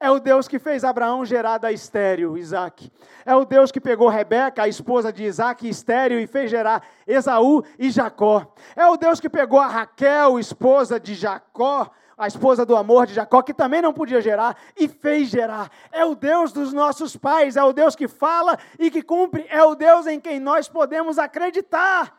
É 0.02 0.10
o 0.10 0.18
Deus 0.18 0.48
que 0.48 0.58
fez 0.58 0.82
Abraão 0.82 1.26
gerar 1.26 1.58
da 1.58 1.70
estéreo, 1.70 2.38
Isaac. 2.38 2.90
É 3.22 3.36
o 3.36 3.44
Deus 3.44 3.70
que 3.70 3.78
pegou 3.78 4.08
Rebeca, 4.08 4.62
a 4.62 4.68
esposa 4.68 5.12
de 5.12 5.24
Isaac, 5.24 5.68
estéreo, 5.68 6.18
e 6.18 6.26
fez 6.26 6.50
gerar 6.50 6.82
Esaú 7.06 7.62
e 7.78 7.90
Jacó. 7.90 8.50
É 8.74 8.86
o 8.86 8.96
Deus 8.96 9.20
que 9.20 9.28
pegou 9.28 9.60
a 9.60 9.66
Raquel, 9.66 10.38
esposa 10.38 10.98
de 10.98 11.14
Jacó, 11.14 11.90
a 12.16 12.26
esposa 12.26 12.64
do 12.64 12.76
amor 12.76 13.06
de 13.06 13.12
Jacó, 13.12 13.42
que 13.42 13.52
também 13.52 13.82
não 13.82 13.92
podia 13.92 14.22
gerar, 14.22 14.56
e 14.74 14.88
fez 14.88 15.28
gerar. 15.28 15.70
É 15.92 16.02
o 16.02 16.14
Deus 16.14 16.50
dos 16.50 16.72
nossos 16.72 17.14
pais, 17.14 17.58
é 17.58 17.62
o 17.62 17.74
Deus 17.74 17.94
que 17.94 18.08
fala 18.08 18.58
e 18.78 18.90
que 18.90 19.02
cumpre, 19.02 19.46
é 19.50 19.62
o 19.62 19.74
Deus 19.74 20.06
em 20.06 20.18
quem 20.18 20.40
nós 20.40 20.66
podemos 20.66 21.18
acreditar. 21.18 22.18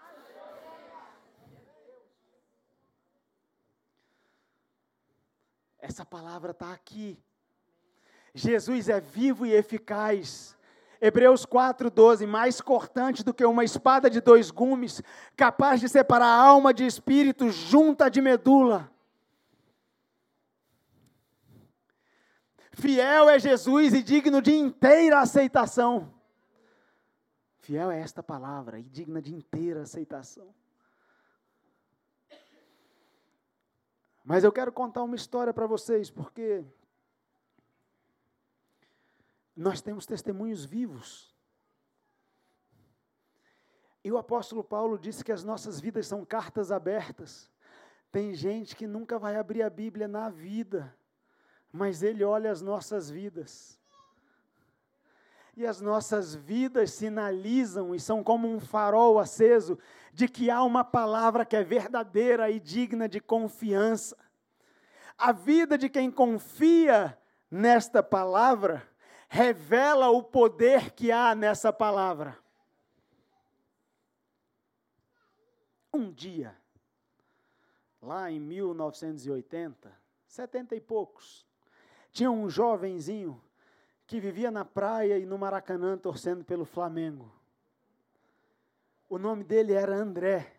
Essa 5.80 6.06
palavra 6.06 6.52
está 6.52 6.72
aqui. 6.72 7.20
Jesus 8.34 8.90
é 8.90 9.00
vivo 9.00 9.46
e 9.46 9.54
eficaz. 9.54 10.58
Hebreus 11.00 11.46
4,12, 11.46 12.28
mais 12.28 12.62
cortante 12.62 13.24
do 13.24 13.34
que 13.34 13.44
uma 13.44 13.64
espada 13.64 14.10
de 14.10 14.22
dois 14.22 14.52
gumes, 14.52 15.02
capaz 15.36 15.80
de 15.80 15.90
separar 15.90 16.28
a 16.28 16.44
alma 16.44 16.74
de 16.74 16.86
espírito, 16.86 17.50
junta 17.50 18.10
de 18.10 18.22
medula. 18.22 18.92
Fiel 22.72 23.30
é 23.30 23.40
Jesus 23.40 23.94
e 23.94 24.04
digno 24.04 24.42
de 24.42 24.54
inteira 24.54 25.20
aceitação. 25.20 26.14
Fiel 27.60 27.92
é 27.92 28.00
esta 28.00 28.24
palavra 28.24 28.80
e 28.80 28.84
digna 28.84 29.22
de 29.22 29.34
inteira 29.34 29.82
aceitação. 29.82 30.54
Mas 34.24 34.44
eu 34.44 34.52
quero 34.52 34.72
contar 34.72 35.04
uma 35.04 35.16
história 35.16 35.54
para 35.54 35.66
vocês, 35.66 36.10
porque 36.10 36.64
nós 39.56 39.82
temos 39.82 40.06
testemunhos 40.06 40.66
vivos. 40.66 41.32
E 44.04 44.12
o 44.12 44.18
apóstolo 44.18 44.64
Paulo 44.64 44.98
disse 44.98 45.24
que 45.24 45.32
as 45.32 45.44
nossas 45.44 45.80
vidas 45.80 46.08
são 46.08 46.26
cartas 46.26 46.72
abertas. 46.72 47.50
Tem 48.12 48.34
gente 48.34 48.76
que 48.76 48.88
nunca 48.88 49.20
vai 49.20 49.36
abrir 49.36 49.62
a 49.62 49.70
Bíblia 49.70 50.08
na 50.08 50.30
vida, 50.30 50.96
mas 51.72 52.02
ele 52.02 52.24
olha 52.24 52.52
as 52.52 52.62
nossas 52.62 53.10
vidas. 53.10 53.80
E 55.56 55.66
as 55.66 55.82
nossas 55.82 56.34
vidas 56.34 56.92
sinalizam 56.92 57.94
e 57.94 58.00
são 58.00 58.24
como 58.24 58.48
um 58.48 58.60
farol 58.60 59.20
aceso 59.20 59.78
de 60.14 60.28
que 60.28 60.50
há 60.50 60.64
uma 60.64 60.84
palavra 60.84 61.46
que 61.46 61.56
é 61.56 61.64
verdadeira 61.64 62.50
e 62.50 62.60
digna 62.60 63.08
de 63.08 63.20
confiança. 63.20 64.18
A 65.18 65.32
vida 65.32 65.78
de 65.78 65.88
quem 65.88 66.10
confia 66.10 67.18
nesta 67.50 68.02
palavra 68.02 68.91
revela 69.34 70.10
o 70.10 70.22
poder 70.22 70.92
que 70.92 71.10
há 71.10 71.34
nessa 71.34 71.72
palavra. 71.72 72.38
Um 75.94 76.12
dia, 76.12 76.54
lá 78.02 78.30
em 78.30 78.42
1980, 78.42 79.90
setenta 80.28 80.76
e 80.76 80.82
poucos, 80.82 81.48
tinha 82.12 82.30
um 82.30 82.50
jovenzinho 82.50 83.42
que 84.06 84.20
vivia 84.20 84.52
na 84.52 84.66
praia 84.66 85.18
e 85.18 85.26
no 85.26 85.38
Maracanã 85.38 85.98
torcendo 85.98 86.44
pelo 86.44 86.66
Flamengo. 86.66 87.34
O 89.08 89.18
nome 89.18 89.46
dele 89.46 89.72
era 89.72 89.96
André. 89.96 90.54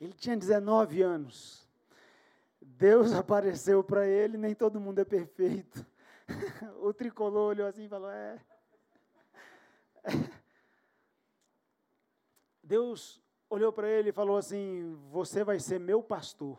Ele 0.00 0.12
tinha 0.14 0.36
19 0.36 1.00
anos. 1.02 1.64
Deus 2.60 3.12
apareceu 3.14 3.84
para 3.84 4.04
ele, 4.04 4.36
nem 4.36 4.52
todo 4.52 4.80
mundo 4.80 4.98
é 4.98 5.04
perfeito. 5.04 5.86
o 6.80 6.92
tricolor 6.92 7.50
olhou 7.50 7.66
assim 7.66 7.84
e 7.84 7.88
falou: 7.88 8.10
é. 8.10 8.38
Deus 12.62 13.22
olhou 13.48 13.72
para 13.72 13.88
ele 13.88 14.10
e 14.10 14.12
falou 14.12 14.36
assim: 14.36 14.94
Você 15.10 15.42
vai 15.42 15.58
ser 15.58 15.80
meu 15.80 16.02
pastor. 16.02 16.58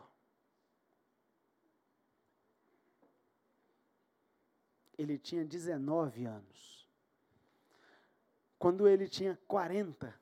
Ele 4.98 5.16
tinha 5.18 5.44
19 5.44 6.26
anos. 6.26 6.88
Quando 8.58 8.86
ele 8.86 9.08
tinha 9.08 9.38
40, 9.46 10.14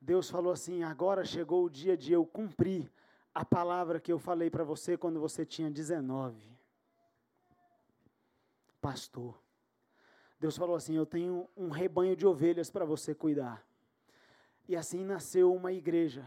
Deus 0.00 0.28
falou 0.28 0.52
assim: 0.52 0.82
Agora 0.82 1.24
chegou 1.24 1.64
o 1.64 1.70
dia 1.70 1.96
de 1.96 2.12
eu 2.12 2.26
cumprir 2.26 2.92
a 3.34 3.44
palavra 3.44 4.00
que 4.00 4.12
eu 4.12 4.18
falei 4.18 4.50
para 4.50 4.64
você 4.64 4.98
quando 4.98 5.20
você 5.20 5.46
tinha 5.46 5.70
19 5.70 6.57
pastor. 8.80 9.40
Deus 10.38 10.56
falou 10.56 10.76
assim: 10.76 10.96
Eu 10.96 11.06
tenho 11.06 11.48
um 11.56 11.68
rebanho 11.68 12.16
de 12.16 12.26
ovelhas 12.26 12.70
para 12.70 12.84
você 12.84 13.14
cuidar. 13.14 13.66
E 14.68 14.76
assim 14.76 15.04
nasceu 15.04 15.54
uma 15.54 15.72
igreja 15.72 16.24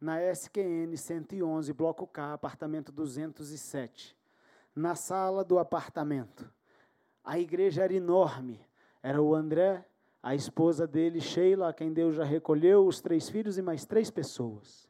na 0.00 0.22
SQN 0.22 0.96
111, 0.96 1.72
bloco 1.72 2.06
K, 2.06 2.32
apartamento 2.32 2.90
207. 2.90 4.16
Na 4.74 4.94
sala 4.94 5.44
do 5.44 5.58
apartamento. 5.58 6.50
A 7.22 7.38
igreja 7.38 7.84
era 7.84 7.92
enorme. 7.92 8.64
Era 9.02 9.20
o 9.20 9.34
André, 9.34 9.84
a 10.22 10.34
esposa 10.34 10.86
dele, 10.86 11.20
Sheila, 11.20 11.68
a 11.68 11.72
quem 11.72 11.92
Deus 11.92 12.14
já 12.14 12.24
recolheu, 12.24 12.86
os 12.86 13.00
três 13.00 13.28
filhos 13.28 13.58
e 13.58 13.62
mais 13.62 13.84
três 13.84 14.10
pessoas. 14.10 14.88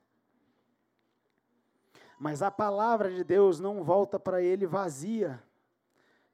Mas 2.19 2.43
a 2.43 2.51
palavra 2.51 3.11
de 3.11 3.25
Deus 3.25 3.59
não 3.59 3.83
volta 3.83 4.19
para 4.19 4.43
ele 4.43 4.67
vazia 4.67 5.43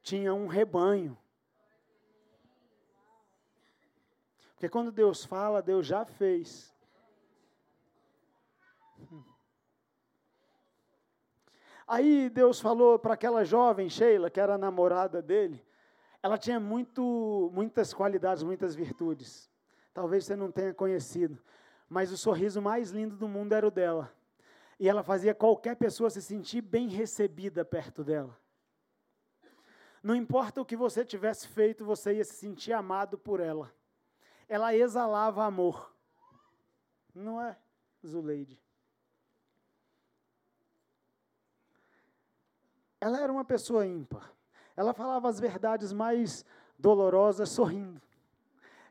tinha 0.07 0.33
um 0.33 0.47
rebanho. 0.47 1.19
Porque 4.53 4.69
quando 4.69 4.93
Deus 4.93 5.25
fala, 5.25 5.61
Deus 5.61 5.85
já 5.85 6.05
fez. 6.05 6.73
Aí 11.89 12.31
Deus 12.31 12.61
falou 12.61 13.01
para 13.01 13.15
aquela 13.15 13.45
jovem 13.45 13.91
Sheila, 13.91 14.31
que 14.31 14.39
era 14.39 14.55
a 14.55 14.59
namorada 14.59 15.21
dele, 15.21 15.61
ela 16.23 16.39
tinha 16.39 16.61
muito, 16.61 17.51
muitas 17.53 17.93
qualidades, 17.93 18.45
muitas 18.45 18.77
virtudes. 18.77 19.51
Talvez 19.93 20.25
você 20.25 20.37
não 20.37 20.53
tenha 20.53 20.73
conhecido, 20.73 21.43
mas 21.89 22.13
o 22.13 22.17
sorriso 22.17 22.63
mais 22.63 22.91
lindo 22.91 23.17
do 23.17 23.27
mundo 23.27 23.55
era 23.55 23.67
o 23.67 23.73
dela. 23.73 24.13
E 24.79 24.89
ela 24.89 25.03
fazia 25.03 25.35
qualquer 25.35 25.75
pessoa 25.75 26.11
se 26.11 26.23
sentir 26.23 26.61
bem 26.61 26.87
recebida 26.87 27.65
perto 27.65 28.05
dela. 28.05 28.39
Não 30.07 30.15
importa 30.15 30.61
o 30.61 30.65
que 30.65 30.77
você 30.77 31.05
tivesse 31.05 31.49
feito, 31.49 31.85
você 31.85 32.15
ia 32.15 32.25
se 32.25 32.35
sentir 32.35 32.73
amado 32.73 33.19
por 33.19 33.41
ela. 33.41 33.75
Ela 34.49 34.73
exalava 34.73 35.45
amor. 35.45 35.93
Não 37.13 37.43
é, 37.43 37.59
Zuleide? 38.07 38.57
Ela 43.01 43.21
era 43.21 43.33
uma 43.33 43.45
pessoa 43.45 43.85
ímpar. 43.85 44.33
Ela 44.77 44.95
falava 44.95 45.29
as 45.29 45.41
verdades 45.41 45.93
mais 45.93 46.45
dolorosas 46.79 47.49
sorrindo. 47.49 48.01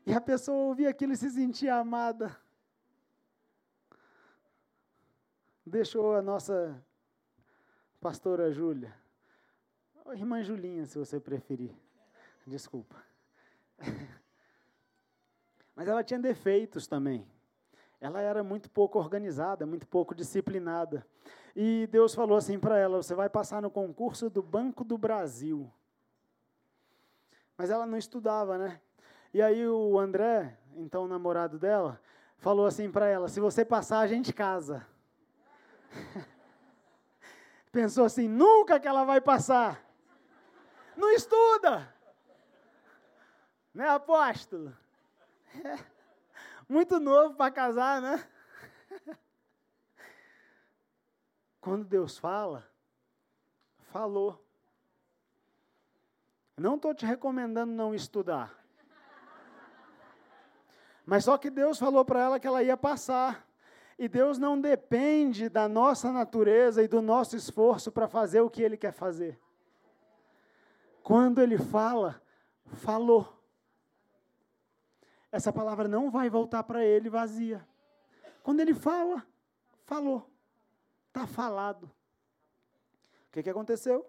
E 0.04 0.12
a 0.12 0.20
pessoa 0.20 0.66
ouvia 0.66 0.90
aquilo 0.90 1.14
e 1.14 1.16
se 1.16 1.30
sentia 1.30 1.76
amada. 1.76 2.38
Deixou 5.64 6.14
a 6.14 6.20
nossa 6.20 6.78
pastora 8.02 8.52
Júlia. 8.52 9.05
Irmã 10.12 10.42
Julinha, 10.42 10.84
se 10.86 10.98
você 10.98 11.18
preferir. 11.18 11.74
Desculpa. 12.46 12.96
Mas 15.74 15.88
ela 15.88 16.02
tinha 16.04 16.18
defeitos 16.18 16.86
também. 16.86 17.26
Ela 18.00 18.20
era 18.20 18.44
muito 18.44 18.70
pouco 18.70 18.98
organizada, 18.98 19.66
muito 19.66 19.86
pouco 19.86 20.14
disciplinada. 20.14 21.06
E 21.54 21.88
Deus 21.90 22.14
falou 22.14 22.36
assim 22.36 22.58
para 22.58 22.78
ela: 22.78 23.02
Você 23.02 23.14
vai 23.14 23.28
passar 23.28 23.62
no 23.62 23.70
concurso 23.70 24.28
do 24.28 24.42
Banco 24.42 24.84
do 24.84 24.98
Brasil. 24.98 25.72
Mas 27.56 27.70
ela 27.70 27.86
não 27.86 27.96
estudava, 27.96 28.58
né? 28.58 28.80
E 29.32 29.40
aí 29.40 29.66
o 29.66 29.98
André, 29.98 30.58
então 30.76 31.04
o 31.04 31.08
namorado 31.08 31.58
dela, 31.58 32.00
falou 32.38 32.66
assim 32.66 32.90
para 32.90 33.08
ela: 33.08 33.28
Se 33.28 33.40
você 33.40 33.64
passar, 33.64 34.00
a 34.00 34.06
gente 34.06 34.32
casa. 34.32 34.86
Pensou 37.72 38.04
assim: 38.04 38.28
Nunca 38.28 38.78
que 38.78 38.86
ela 38.88 39.04
vai 39.04 39.20
passar. 39.20 39.85
Não 40.96 41.10
estuda. 41.10 41.94
Né, 43.74 43.86
apóstolo? 43.88 44.74
É. 45.64 45.78
Muito 46.68 46.98
novo 46.98 47.34
para 47.34 47.50
casar, 47.50 48.00
né? 48.00 48.26
Quando 51.60 51.84
Deus 51.84 52.16
fala, 52.18 52.68
falou. 53.92 54.42
Não 56.56 56.76
estou 56.76 56.94
te 56.94 57.04
recomendando 57.04 57.72
não 57.72 57.94
estudar. 57.94 58.54
Mas 61.04 61.24
só 61.24 61.36
que 61.36 61.50
Deus 61.50 61.78
falou 61.78 62.04
para 62.04 62.20
ela 62.20 62.40
que 62.40 62.46
ela 62.46 62.62
ia 62.62 62.76
passar. 62.76 63.46
E 63.98 64.08
Deus 64.08 64.38
não 64.38 64.60
depende 64.60 65.48
da 65.48 65.68
nossa 65.68 66.10
natureza 66.10 66.82
e 66.82 66.88
do 66.88 67.00
nosso 67.00 67.36
esforço 67.36 67.92
para 67.92 68.08
fazer 68.08 68.40
o 68.40 68.50
que 68.50 68.62
Ele 68.62 68.76
quer 68.76 68.92
fazer. 68.92 69.40
Quando 71.06 71.40
Ele 71.40 71.56
fala, 71.56 72.20
falou. 72.64 73.40
Essa 75.30 75.52
palavra 75.52 75.86
não 75.86 76.10
vai 76.10 76.28
voltar 76.28 76.64
para 76.64 76.84
Ele 76.84 77.08
vazia. 77.08 77.64
Quando 78.42 78.58
Ele 78.58 78.74
fala, 78.74 79.24
falou. 79.84 80.28
Está 81.06 81.24
falado. 81.24 81.84
O 81.84 83.30
que, 83.30 83.44
que 83.44 83.48
aconteceu? 83.48 84.04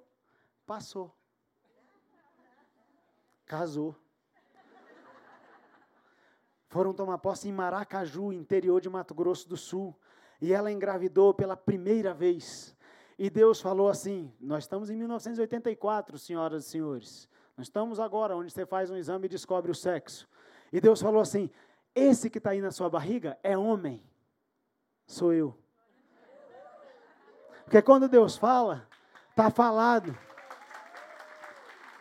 Passou. 0.66 1.16
Casou. 3.46 3.96
Foram 6.70 6.96
tomar 6.96 7.20
posse 7.20 7.48
em 7.48 7.54
Maracaju, 7.54 8.34
interior 8.34 8.82
de 8.82 8.90
Mato 8.90 9.14
Grosso 9.14 9.48
do 9.48 9.56
Sul. 9.56 9.96
E 10.42 10.52
ela 10.52 10.72
engravidou 10.72 11.32
pela 11.32 11.56
primeira 11.56 12.12
vez. 12.12 12.76
E 13.18 13.30
Deus 13.30 13.60
falou 13.60 13.90
assim: 13.90 14.32
Nós 14.40 14.66
estamos 14.66 14.90
em 14.90 14.96
1984, 14.96 16.18
senhoras 16.20 16.66
e 16.66 16.70
senhores. 16.70 17.28
Nós 17.58 17.66
estamos 17.66 18.00
agora 18.00 18.36
onde 18.36 18.52
você 18.52 18.66
faz 18.66 18.92
um 18.92 18.96
exame 18.96 19.26
e 19.26 19.30
descobre 19.30 19.72
o 19.72 19.76
sexo. 19.76 20.30
E 20.72 20.80
Deus 20.80 21.02
falou 21.02 21.20
assim: 21.20 21.50
Esse 21.96 22.30
que 22.30 22.38
está 22.38 22.52
aí 22.52 22.62
na 22.62 22.72
sua 22.72 22.90
barriga 22.90 23.38
é 23.42 23.58
homem. 23.58 24.04
Sou 25.08 25.34
eu. 25.34 25.58
Porque 27.64 27.82
quando 27.82 28.08
Deus 28.08 28.38
fala, 28.38 28.88
está 29.32 29.50
falado. 29.50 30.18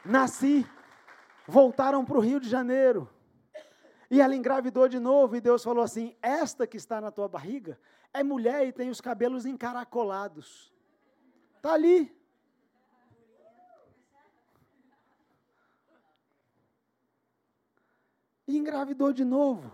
Nasci, 0.04 0.64
voltaram 1.48 2.04
para 2.04 2.18
o 2.18 2.20
Rio 2.20 2.38
de 2.38 2.48
Janeiro. 2.48 3.08
E 4.08 4.20
ela 4.20 4.36
engravidou 4.36 4.88
de 4.88 5.00
novo, 5.00 5.34
e 5.34 5.40
Deus 5.40 5.64
falou 5.64 5.82
assim: 5.82 6.14
Esta 6.20 6.66
que 6.66 6.76
está 6.76 7.00
na 7.00 7.10
tua 7.10 7.26
barriga 7.26 7.80
é 8.12 8.22
mulher 8.22 8.66
e 8.66 8.72
tem 8.72 8.90
os 8.90 9.00
cabelos 9.00 9.46
encaracolados. 9.46 10.75
Está 11.66 11.74
ali. 11.74 12.16
E 18.46 18.56
engravidou 18.56 19.12
de 19.12 19.24
novo. 19.24 19.72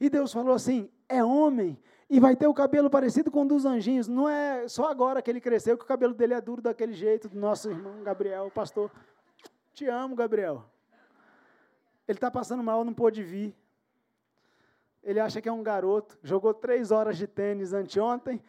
E 0.00 0.10
Deus 0.10 0.32
falou 0.32 0.52
assim: 0.52 0.90
É 1.08 1.22
homem 1.22 1.78
e 2.10 2.18
vai 2.18 2.34
ter 2.34 2.48
o 2.48 2.52
cabelo 2.52 2.90
parecido 2.90 3.30
com 3.30 3.42
um 3.42 3.46
dos 3.46 3.64
anjinhos. 3.64 4.08
Não 4.08 4.28
é 4.28 4.66
só 4.66 4.90
agora 4.90 5.22
que 5.22 5.30
ele 5.30 5.40
cresceu 5.40 5.78
que 5.78 5.84
o 5.84 5.86
cabelo 5.86 6.12
dele 6.12 6.34
é 6.34 6.40
duro 6.40 6.60
daquele 6.60 6.92
jeito, 6.92 7.28
do 7.28 7.38
nosso 7.38 7.70
irmão 7.70 8.02
Gabriel, 8.02 8.46
o 8.46 8.50
pastor. 8.50 8.90
Te 9.72 9.86
amo, 9.86 10.16
Gabriel. 10.16 10.64
Ele 12.08 12.18
está 12.18 12.32
passando 12.32 12.64
mal, 12.64 12.84
não 12.84 12.92
pôde 12.92 13.22
vir. 13.22 13.54
Ele 15.04 15.20
acha 15.20 15.40
que 15.40 15.48
é 15.48 15.52
um 15.52 15.62
garoto. 15.62 16.18
Jogou 16.20 16.52
três 16.52 16.90
horas 16.90 17.16
de 17.16 17.28
tênis 17.28 17.72
anteontem. 17.72 18.42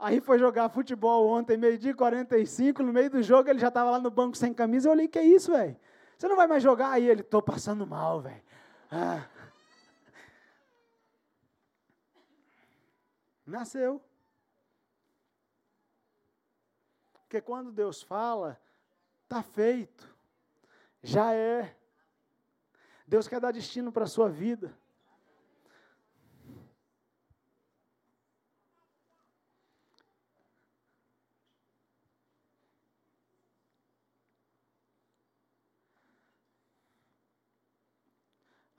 Aí 0.00 0.18
foi 0.18 0.38
jogar 0.38 0.70
futebol 0.70 1.28
ontem, 1.28 1.58
meio-dia 1.58 1.90
e 1.90 1.94
45. 1.94 2.82
No 2.82 2.90
meio 2.90 3.10
do 3.10 3.22
jogo, 3.22 3.50
ele 3.50 3.58
já 3.58 3.68
estava 3.68 3.90
lá 3.90 3.98
no 3.98 4.10
banco 4.10 4.34
sem 4.34 4.54
camisa. 4.54 4.88
Eu 4.88 4.92
olhei, 4.92 5.06
que 5.06 5.18
é 5.18 5.24
isso, 5.24 5.52
velho? 5.52 5.76
Você 6.16 6.26
não 6.26 6.36
vai 6.36 6.46
mais 6.46 6.62
jogar? 6.62 6.90
Aí 6.92 7.06
ele, 7.06 7.22
tô 7.22 7.42
passando 7.42 7.86
mal, 7.86 8.22
velho. 8.22 8.42
Ah. 8.90 9.26
Nasceu. 13.44 14.02
Porque 17.12 17.42
quando 17.42 17.70
Deus 17.70 18.00
fala, 18.02 18.58
está 19.24 19.42
feito. 19.42 20.08
Já 21.02 21.34
é. 21.34 21.76
Deus 23.06 23.28
quer 23.28 23.38
dar 23.38 23.52
destino 23.52 23.92
para 23.92 24.04
a 24.04 24.08
sua 24.08 24.30
vida. 24.30 24.74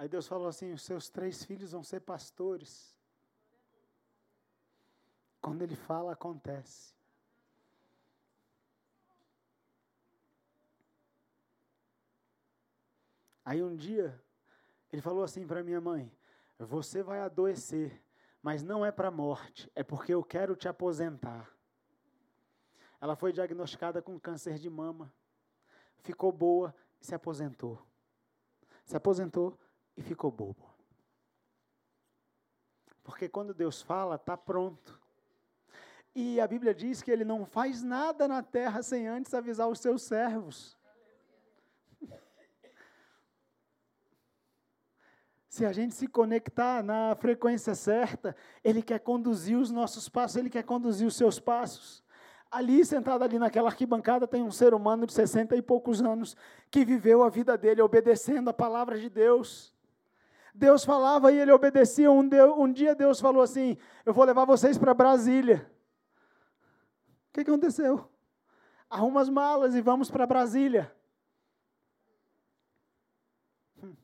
Aí 0.01 0.09
Deus 0.09 0.27
falou 0.27 0.47
assim: 0.47 0.73
os 0.73 0.81
seus 0.81 1.09
três 1.09 1.45
filhos 1.45 1.73
vão 1.73 1.83
ser 1.83 1.99
pastores. 1.99 2.97
Quando 5.39 5.61
ele 5.61 5.75
fala, 5.75 6.13
acontece. 6.13 6.95
Aí 13.45 13.61
um 13.61 13.75
dia, 13.75 14.19
ele 14.91 15.03
falou 15.03 15.23
assim 15.23 15.45
para 15.45 15.63
minha 15.63 15.79
mãe: 15.79 16.11
Você 16.57 17.03
vai 17.03 17.19
adoecer, 17.19 18.03
mas 18.41 18.63
não 18.63 18.83
é 18.83 18.91
para 18.91 19.09
a 19.09 19.11
morte, 19.11 19.71
é 19.75 19.83
porque 19.83 20.15
eu 20.15 20.23
quero 20.23 20.55
te 20.55 20.67
aposentar. 20.67 21.47
Ela 22.99 23.15
foi 23.15 23.31
diagnosticada 23.31 24.01
com 24.01 24.19
câncer 24.19 24.57
de 24.57 24.67
mama, 24.67 25.13
ficou 25.99 26.31
boa 26.31 26.73
e 26.99 27.05
se 27.05 27.13
aposentou. 27.13 27.79
Se 28.83 28.97
aposentou 28.97 29.60
e 29.95 30.01
ficou 30.01 30.31
bobo. 30.31 30.71
Porque 33.03 33.27
quando 33.27 33.53
Deus 33.53 33.81
fala, 33.81 34.15
está 34.15 34.37
pronto. 34.37 34.99
E 36.13 36.39
a 36.39 36.47
Bíblia 36.47 36.73
diz 36.73 37.01
que 37.01 37.09
ele 37.09 37.23
não 37.23 37.45
faz 37.45 37.81
nada 37.81 38.27
na 38.27 38.43
terra 38.43 38.83
sem 38.83 39.07
antes 39.07 39.33
avisar 39.33 39.67
os 39.69 39.79
seus 39.79 40.03
servos. 40.03 40.77
Se 45.47 45.65
a 45.65 45.71
gente 45.71 45.95
se 45.95 46.07
conectar 46.07 46.83
na 46.83 47.15
frequência 47.15 47.73
certa, 47.75 48.35
Ele 48.63 48.81
quer 48.81 48.99
conduzir 48.99 49.57
os 49.57 49.71
nossos 49.71 50.07
passos, 50.09 50.37
Ele 50.37 50.49
quer 50.49 50.63
conduzir 50.63 51.07
os 51.07 51.15
seus 51.15 51.39
passos. 51.39 52.03
Ali, 52.49 52.83
sentado 52.83 53.23
ali 53.23 53.39
naquela 53.39 53.69
arquibancada, 53.69 54.27
tem 54.27 54.43
um 54.43 54.51
ser 54.51 54.73
humano 54.73 55.05
de 55.07 55.13
60 55.13 55.55
e 55.55 55.61
poucos 55.61 56.01
anos 56.01 56.35
que 56.69 56.83
viveu 56.83 57.23
a 57.23 57.29
vida 57.29 57.57
dele 57.57 57.81
obedecendo 57.81 58.49
a 58.49 58.53
palavra 58.53 58.99
de 58.99 59.09
Deus. 59.09 59.73
Deus 60.53 60.83
falava 60.83 61.31
e 61.31 61.37
ele 61.37 61.51
obedecia. 61.51 62.11
Um, 62.11 62.29
um 62.57 62.71
dia 62.71 62.93
Deus 62.93 63.19
falou 63.19 63.41
assim: 63.41 63.77
Eu 64.05 64.13
vou 64.13 64.25
levar 64.25 64.45
vocês 64.45 64.77
para 64.77 64.93
Brasília. 64.93 65.69
O 67.29 67.33
que, 67.33 67.43
que 67.45 67.49
aconteceu? 67.49 68.09
Arruma 68.89 69.21
as 69.21 69.29
malas 69.29 69.73
e 69.73 69.81
vamos 69.81 70.11
para 70.11 70.27
Brasília. 70.27 70.93
Hum. 73.81 73.95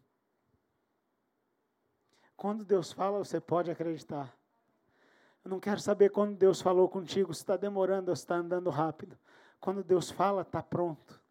Quando 2.37 2.63
Deus 2.63 2.93
fala, 2.93 3.17
você 3.17 3.41
pode 3.41 3.69
acreditar. 3.69 4.33
Eu 5.43 5.51
não 5.51 5.59
quero 5.59 5.79
saber 5.79 6.09
quando 6.09 6.35
Deus 6.35 6.61
falou 6.61 6.87
contigo, 6.87 7.33
se 7.33 7.41
está 7.41 7.57
demorando 7.57 8.09
ou 8.09 8.15
se 8.15 8.23
está 8.23 8.35
andando 8.35 8.69
rápido. 8.69 9.17
Quando 9.59 9.83
Deus 9.83 10.09
fala, 10.09 10.43
está 10.43 10.63
pronto. 10.63 11.21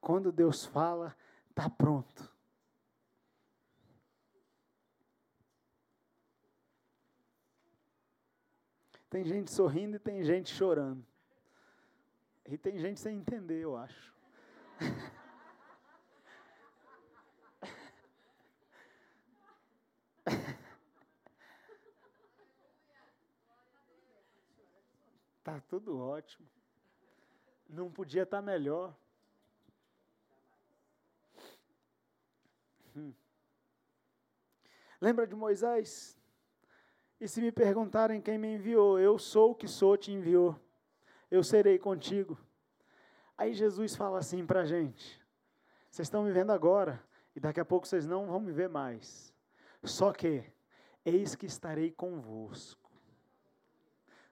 Quando 0.00 0.32
Deus 0.32 0.64
fala, 0.64 1.16
está 1.58 1.68
pronto. 1.68 2.32
Tem 9.10 9.24
gente 9.24 9.50
sorrindo 9.50 9.96
e 9.96 9.98
tem 9.98 10.22
gente 10.22 10.54
chorando. 10.54 11.04
E 12.46 12.56
tem 12.56 12.78
gente 12.78 13.00
sem 13.00 13.16
entender, 13.16 13.60
eu 13.60 13.76
acho. 13.76 14.14
Tá 25.42 25.62
tudo 25.62 25.98
ótimo. 25.98 26.46
Não 27.66 27.90
podia 27.90 28.24
estar 28.24 28.36
tá 28.36 28.42
melhor. 28.42 28.94
Hum. 32.98 33.12
Lembra 35.00 35.26
de 35.26 35.34
Moisés? 35.34 36.18
E 37.20 37.28
se 37.28 37.40
me 37.40 37.52
perguntarem 37.52 38.20
quem 38.20 38.36
me 38.36 38.56
enviou, 38.56 38.98
eu 38.98 39.18
sou 39.18 39.52
o 39.52 39.54
que 39.54 39.68
sou, 39.68 39.96
te 39.96 40.12
enviou. 40.12 40.58
Eu 41.30 41.44
serei 41.44 41.78
contigo. 41.78 42.36
Aí 43.36 43.54
Jesus 43.54 43.94
fala 43.94 44.18
assim 44.18 44.44
para 44.44 44.62
a 44.62 44.64
gente: 44.64 45.24
vocês 45.88 46.06
estão 46.06 46.24
me 46.24 46.32
vendo 46.32 46.50
agora, 46.50 47.00
e 47.36 47.40
daqui 47.40 47.60
a 47.60 47.64
pouco 47.64 47.86
vocês 47.86 48.06
não 48.06 48.26
vão 48.26 48.40
me 48.40 48.50
ver 48.50 48.68
mais. 48.68 49.32
Só 49.84 50.12
que, 50.12 50.44
eis 51.04 51.36
que 51.36 51.46
estarei 51.46 51.92
convosco 51.92 52.90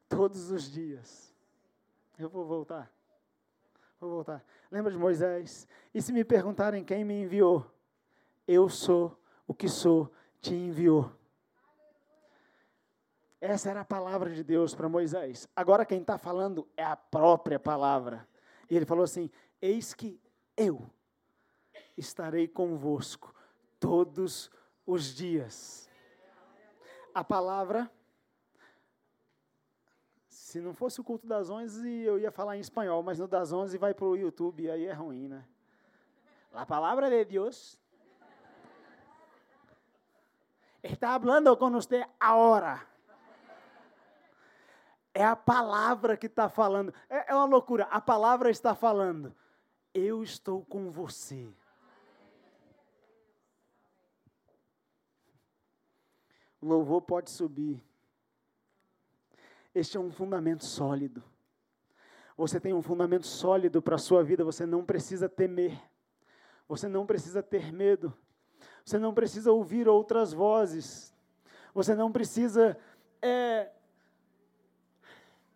todos 0.09 0.51
os 0.51 0.71
dias. 0.71 1.33
Eu 2.19 2.29
vou 2.29 2.45
voltar. 2.45 2.91
Vou 4.01 4.11
voltar. 4.11 4.45
Lembra 4.71 4.91
de 4.91 4.99
Moisés? 4.99 5.69
E 5.95 6.03
se 6.03 6.13
me 6.13 6.25
perguntarem 6.25 6.85
quem 6.85 7.05
me 7.05 7.23
enviou? 7.23 7.76
Eu 8.47 8.69
sou 8.69 9.19
o 9.47 9.55
que 9.55 9.69
sou, 9.69 10.13
te 10.41 10.55
enviou. 10.55 11.13
Essa 13.41 13.71
era 13.71 13.81
a 13.81 13.85
palavra 13.85 14.31
de 14.31 14.43
Deus 14.43 14.75
para 14.75 14.89
Moisés. 14.89 15.49
Agora 15.55 15.85
quem 15.85 16.01
está 16.01 16.19
falando 16.19 16.67
é 16.77 16.85
a 16.85 16.97
própria 16.97 17.59
palavra. 17.59 18.27
E 18.71 18.77
ele 18.77 18.87
falou 18.87 19.05
assim: 19.05 19.31
Eis 19.61 19.95
que 19.95 20.21
eu 20.57 20.91
estarei 21.97 22.49
convosco 22.49 23.35
todos 23.79 24.51
os 24.87 25.15
dias. 25.15 25.89
A 27.15 27.23
palavra 27.23 27.91
se 30.57 30.61
não 30.61 30.73
fosse 30.73 31.01
o 31.01 31.05
culto 31.05 31.27
das 31.27 31.51
11, 31.51 31.87
eu 32.03 32.19
ia 32.19 32.31
falar 32.31 32.57
em 32.57 32.61
espanhol, 32.61 33.03
mas 33.03 33.19
no 33.19 33.29
das 33.29 33.53
11 33.53 33.77
vai 33.77 33.93
para 33.93 34.07
o 34.07 34.17
YouTube, 34.17 34.71
aí 34.71 34.87
é 34.87 34.93
ruim, 34.93 35.29
né? 35.29 35.45
A 36.53 36.65
palavra 36.65 37.11
de 37.11 37.25
Deus 37.25 37.79
está 40.93 41.19
falando 41.19 41.57
com 41.57 41.71
você 41.71 42.07
agora. 42.19 42.87
É 45.15 45.25
a 45.25 45.35
palavra 45.35 46.17
que 46.17 46.27
está 46.27 46.49
falando. 46.49 46.93
É, 47.09 47.33
é 47.33 47.35
uma 47.35 47.47
loucura. 47.47 47.85
A 47.85 48.01
palavra 48.01 48.51
está 48.51 48.75
falando. 48.75 49.35
Eu 49.95 50.23
estou 50.23 50.65
com 50.67 50.91
você. 50.91 51.49
O 56.61 56.67
louvor 56.67 57.01
pode 57.03 57.31
subir. 57.31 57.83
Este 59.75 59.97
é 59.97 60.01
um 60.01 60.11
fundamento 60.11 60.65
sólido. 60.65 61.23
Você 62.37 62.61
tem 62.61 62.75
um 62.75 62.83
fundamento 62.83 63.27
sólido 63.27 63.81
para 63.81 63.95
a 63.95 63.99
sua 63.99 64.23
vida, 64.23 64.45
você 64.45 64.67
não 64.67 64.85
precisa 64.85 65.29
temer. 65.29 65.81
Você 66.69 66.89
não 66.89 67.07
precisa 67.07 67.43
ter 67.43 67.73
medo. 67.73 68.13
Você 68.87 69.01
não 69.01 69.13
precisa 69.13 69.51
ouvir 69.51 69.89
outras 69.89 70.33
vozes. 70.33 71.13
Você 71.75 71.93
não 71.93 72.13
precisa 72.13 72.79
é, 73.21 73.69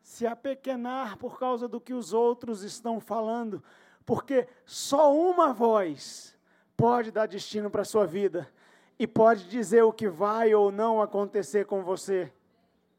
se 0.02 0.26
apequenar 0.26 1.16
por 1.16 1.38
causa 1.38 1.68
do 1.68 1.80
que 1.80 1.94
os 1.94 2.12
outros 2.12 2.64
estão 2.64 2.98
falando, 2.98 3.62
porque 4.04 4.48
só 4.66 5.14
uma 5.14 5.52
voz 5.52 6.36
pode 6.76 7.12
dar 7.12 7.26
destino 7.26 7.70
para 7.70 7.82
a 7.82 7.84
sua 7.84 8.04
vida 8.04 8.50
e 8.98 9.06
pode 9.06 9.48
dizer 9.48 9.82
o 9.82 9.92
que 9.92 10.08
vai 10.08 10.52
ou 10.52 10.72
não 10.72 11.00
acontecer 11.00 11.66
com 11.66 11.84
você, 11.84 12.32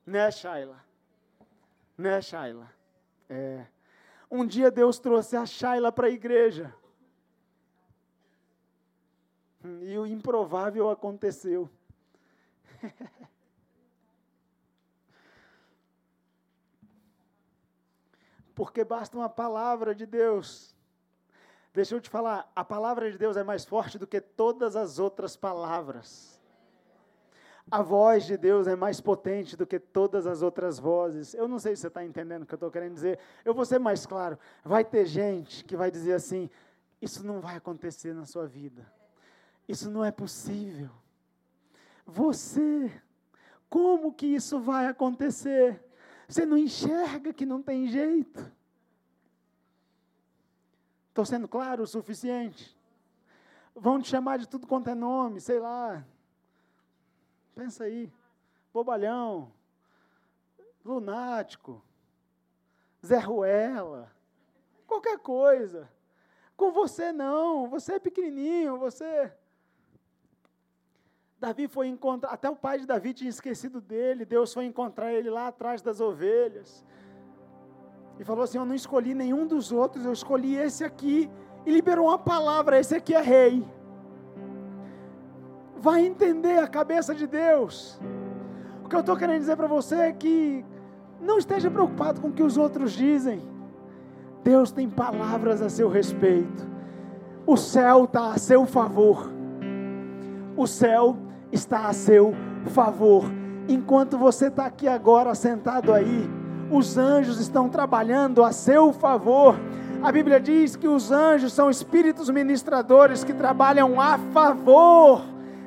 né, 0.05 0.31
Shaila? 0.31 0.81
Né, 1.97 2.21
Shaila? 2.21 2.71
É. 3.29 3.65
Um 4.31 4.47
dia 4.47 4.71
Deus 4.71 4.97
trouxe 4.97 5.35
a 5.35 5.45
Shaila 5.45 5.91
para 5.91 6.07
a 6.07 6.11
igreja. 6.11 6.73
E 9.91 9.99
o 9.99 10.07
improvável 10.07 10.89
aconteceu. 10.89 11.69
Porque 18.55 18.85
basta 18.85 19.17
uma 19.17 19.27
palavra 19.27 19.93
de 19.93 20.05
Deus. 20.05 20.73
Deixa 21.73 21.93
eu 21.93 21.99
te 21.99 22.09
falar, 22.09 22.49
a 22.55 22.63
palavra 22.63 23.11
de 23.11 23.17
Deus 23.17 23.35
é 23.35 23.43
mais 23.43 23.65
forte 23.65 23.99
do 23.99 24.07
que 24.07 24.21
todas 24.21 24.77
as 24.77 24.97
outras 24.97 25.35
palavras. 25.35 26.39
A 27.69 27.81
voz 27.81 28.23
de 28.25 28.37
Deus 28.37 28.67
é 28.67 28.75
mais 28.77 29.01
potente 29.01 29.57
do 29.57 29.67
que 29.67 29.77
todas 29.77 30.25
as 30.25 30.41
outras 30.41 30.79
vozes. 30.79 31.33
Eu 31.33 31.49
não 31.49 31.59
sei 31.59 31.75
se 31.75 31.81
você 31.81 31.87
está 31.89 32.05
entendendo 32.05 32.43
o 32.43 32.45
que 32.45 32.53
eu 32.53 32.55
estou 32.57 32.71
querendo 32.71 32.93
dizer. 32.93 33.19
Eu 33.43 33.53
vou 33.53 33.65
ser 33.65 33.77
mais 33.79 34.05
claro. 34.05 34.39
Vai 34.63 34.85
ter 34.85 35.05
gente 35.05 35.65
que 35.65 35.75
vai 35.75 35.91
dizer 35.91 36.13
assim: 36.13 36.49
Isso 37.01 37.25
não 37.25 37.41
vai 37.41 37.57
acontecer 37.57 38.13
na 38.13 38.25
sua 38.25 38.47
vida. 38.47 38.89
Isso 39.71 39.89
não 39.89 40.03
é 40.03 40.11
possível. 40.11 40.89
Você, 42.05 42.91
como 43.69 44.11
que 44.11 44.25
isso 44.25 44.59
vai 44.59 44.85
acontecer? 44.85 45.81
Você 46.27 46.45
não 46.45 46.57
enxerga 46.57 47.31
que 47.31 47.45
não 47.45 47.63
tem 47.63 47.87
jeito? 47.87 48.51
Estou 51.07 51.23
sendo 51.23 51.47
claro 51.47 51.83
o 51.83 51.87
suficiente? 51.87 52.77
Vão 53.73 54.01
te 54.01 54.09
chamar 54.09 54.39
de 54.39 54.49
tudo 54.49 54.67
quanto 54.67 54.89
é 54.89 54.93
nome, 54.93 55.39
sei 55.39 55.57
lá. 55.57 56.05
Pensa 57.55 57.85
aí. 57.85 58.11
Bobalhão. 58.73 59.53
Lunático. 60.83 61.81
Zé 63.05 63.19
Ruela. 63.19 64.13
Qualquer 64.85 65.17
coisa. 65.19 65.89
Com 66.57 66.73
você 66.73 67.13
não. 67.13 67.69
Você 67.69 67.93
é 67.93 67.99
pequenininho. 67.99 68.77
Você. 68.77 69.33
Davi 71.41 71.67
foi 71.67 71.87
encontrar. 71.87 72.29
Até 72.29 72.49
o 72.49 72.55
pai 72.55 72.79
de 72.79 72.85
Davi 72.85 73.13
tinha 73.13 73.29
esquecido 73.29 73.81
dele. 73.81 74.23
Deus 74.23 74.53
foi 74.53 74.65
encontrar 74.65 75.11
ele 75.11 75.29
lá 75.29 75.47
atrás 75.47 75.81
das 75.81 75.99
ovelhas. 75.99 76.85
E 78.19 78.23
falou 78.23 78.43
assim: 78.43 78.57
Eu 78.57 78.65
não 78.65 78.75
escolhi 78.75 79.13
nenhum 79.13 79.45
dos 79.45 79.71
outros. 79.71 80.05
Eu 80.05 80.13
escolhi 80.13 80.55
esse 80.55 80.83
aqui. 80.83 81.29
E 81.65 81.71
liberou 81.71 82.07
uma 82.07 82.19
palavra: 82.19 82.79
Esse 82.79 82.95
aqui 82.95 83.13
é 83.13 83.21
rei 83.21 83.67
vai 85.81 86.05
entender 86.05 86.59
a 86.59 86.67
cabeça 86.67 87.13
de 87.15 87.25
Deus. 87.25 87.99
O 88.85 88.87
que 88.87 88.95
eu 88.95 88.99
estou 88.99 89.17
querendo 89.17 89.39
dizer 89.39 89.57
para 89.57 89.67
você 89.67 89.95
é 89.95 90.11
que 90.11 90.63
não 91.19 91.39
esteja 91.39 91.71
preocupado 91.71 92.21
com 92.21 92.27
o 92.27 92.31
que 92.31 92.43
os 92.43 92.55
outros 92.55 92.91
dizem. 92.91 93.41
Deus 94.43 94.71
tem 94.71 94.87
palavras 94.87 95.61
a 95.61 95.69
seu 95.69 95.89
respeito. 95.89 96.69
O 97.47 97.57
céu 97.57 98.03
está 98.03 98.31
a 98.31 98.37
seu 98.37 98.65
favor. 98.67 99.31
O 100.55 100.67
céu 100.67 101.17
está 101.51 101.87
a 101.87 101.93
seu 101.93 102.33
favor. 102.67 103.25
Enquanto 103.67 104.17
você 104.17 104.47
está 104.47 104.65
aqui 104.65 104.87
agora 104.87 105.35
sentado 105.35 105.93
aí, 105.93 106.29
os 106.71 106.97
anjos 106.97 107.39
estão 107.39 107.69
trabalhando 107.69 108.43
a 108.43 108.51
seu 108.51 108.93
favor. 108.93 109.55
A 110.01 110.11
Bíblia 110.11 110.39
diz 110.39 110.75
que 110.75 110.87
os 110.87 111.11
anjos 111.11 111.53
são 111.53 111.69
espíritos 111.69 112.29
ministradores 112.29 113.23
que 113.23 113.33
trabalham 113.33 113.99
a 113.99 114.17
favor 114.33 115.21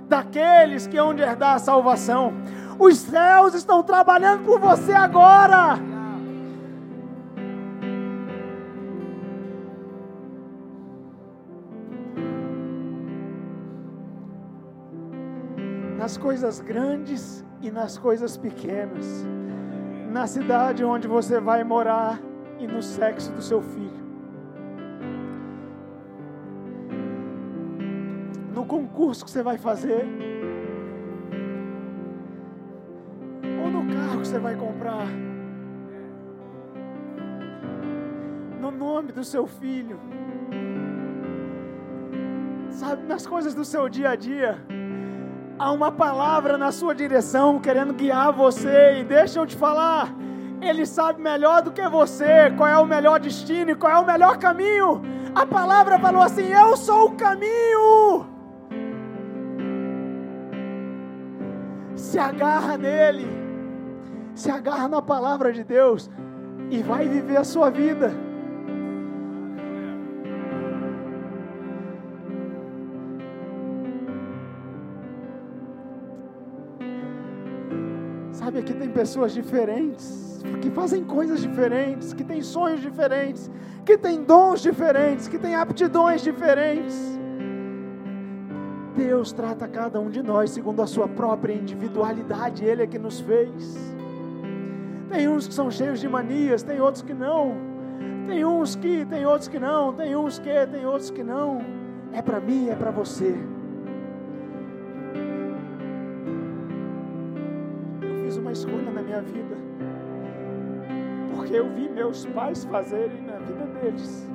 daqueles 0.09 0.87
que 0.87 0.97
hão 0.97 1.15
de 1.15 1.23
herdar 1.23 1.55
a 1.55 1.59
salvação. 1.59 2.33
Os 2.79 2.99
céus 2.99 3.55
estão 3.55 3.83
trabalhando 3.83 4.45
por 4.45 4.59
você 4.59 4.93
agora. 4.93 5.94
Nas 16.05 16.19
coisas 16.19 16.61
grandes 16.61 17.43
e 17.63 17.71
nas 17.71 17.97
coisas 17.97 18.37
pequenas, 18.37 19.27
na 20.13 20.27
cidade 20.27 20.85
onde 20.85 21.09
você 21.09 21.41
vai 21.41 21.65
morar 21.65 22.21
e 22.59 22.67
no 22.67 22.83
sexo 22.83 23.33
do 23.33 23.41
seu 23.41 23.63
filho. 23.63 24.05
No 28.55 28.67
concurso 28.67 29.25
que 29.25 29.31
você 29.31 29.43
vai 29.43 29.57
fazer, 29.57 30.05
ou 33.63 33.71
no 33.71 33.95
carro 33.95 34.21
que 34.21 34.29
você 34.29 34.39
vai 34.39 34.57
comprar, 34.57 35.07
no 38.61 38.71
nome 38.71 39.11
do 39.11 39.25
seu 39.25 39.47
filho, 39.47 39.99
sabe, 42.69 43.05
nas 43.07 43.27
coisas 43.27 43.55
do 43.55 43.65
seu 43.65 43.89
dia 43.89 44.11
a 44.11 44.17
dia 44.17 44.59
há 45.59 45.71
uma 45.71 45.91
palavra 45.91 46.59
na 46.59 46.73
sua 46.73 46.95
direção 46.95 47.59
querendo 47.61 47.93
guiar 47.93 48.33
você. 48.33 49.01
E 49.01 49.05
deixa 49.05 49.39
eu 49.39 49.47
te 49.47 49.57
falar, 49.57 50.15
Ele 50.61 50.87
sabe 50.87 51.21
melhor 51.21 51.63
do 51.63 51.73
que 51.73 51.87
você 51.89 52.51
qual 52.57 52.69
é 52.69 52.79
o 52.79 52.87
melhor 52.87 53.21
destino 53.21 53.71
e 53.71 53.75
qual 53.75 53.93
é 53.93 53.99
o 53.99 54.07
melhor 54.07 54.39
caminho. 54.39 55.03
A 55.35 55.47
palavra 55.47 55.99
falou 55.99 56.23
assim: 56.23 56.47
Eu 56.47 56.77
sou 56.77 57.07
o 57.09 57.17
caminho. 57.17 58.27
Se 61.97 62.19
agarra 62.19 62.77
nele, 62.77 63.27
se 64.35 64.51
agarra 64.51 64.89
na 64.89 65.03
palavra 65.03 65.53
de 65.53 65.65
Deus 65.65 66.11
e 66.71 66.83
vai 66.83 67.09
viver 67.09 67.37
a 67.37 67.45
sua 67.45 67.71
vida. 67.71 68.13
Sabe, 78.55 78.61
aqui 78.61 78.75
tem 78.75 78.89
pessoas 78.89 79.33
diferentes, 79.33 80.41
que 80.63 80.71
fazem 80.71 81.03
coisas 81.03 81.41
diferentes, 81.43 82.13
que 82.13 82.23
têm 82.23 82.41
sonhos 82.41 82.81
diferentes, 82.81 83.51
que 83.85 83.99
têm 83.99 84.23
dons 84.23 84.61
diferentes, 84.61 85.27
que 85.27 85.41
têm 85.41 85.57
aptidões 85.57 86.23
diferentes. 86.23 86.95
Deus 88.97 89.33
trata 89.33 89.67
cada 89.67 89.99
um 89.99 90.09
de 90.09 90.23
nós 90.23 90.51
segundo 90.51 90.81
a 90.81 90.87
sua 90.87 91.09
própria 91.09 91.53
individualidade, 91.53 92.65
Ele 92.65 92.85
é 92.85 92.87
que 92.87 92.97
nos 92.97 93.19
fez. 93.19 93.77
Tem 95.09 95.27
uns 95.29 95.49
que 95.49 95.55
são 95.55 95.69
cheios 95.69 95.99
de 95.99 96.09
manias, 96.09 96.63
tem 96.63 96.81
outros 96.81 97.03
que 97.03 97.13
não. 97.13 97.57
Tem 98.29 98.45
uns 98.45 98.77
que, 98.77 99.05
tem 99.07 99.27
outros 99.27 99.49
que 99.49 99.59
não, 99.59 99.93
tem 99.93 100.15
uns 100.15 100.39
que, 100.39 100.67
tem 100.69 100.87
outros 100.87 101.11
que 101.11 101.25
não. 101.25 101.61
É 102.13 102.23
para 102.23 102.39
mim, 102.39 102.69
é 102.69 102.77
para 102.77 102.93
você. 102.93 103.35
Escolha 108.55 108.91
na 108.91 109.03
minha 109.03 109.21
vida. 109.21 109.57
Porque 111.35 111.55
eu 111.55 111.69
vi 111.69 111.89
meus 111.89 112.25
pais 112.27 112.65
fazerem 112.65 113.21
na 113.23 113.39
vida 113.39 113.67
deles. 113.67 114.27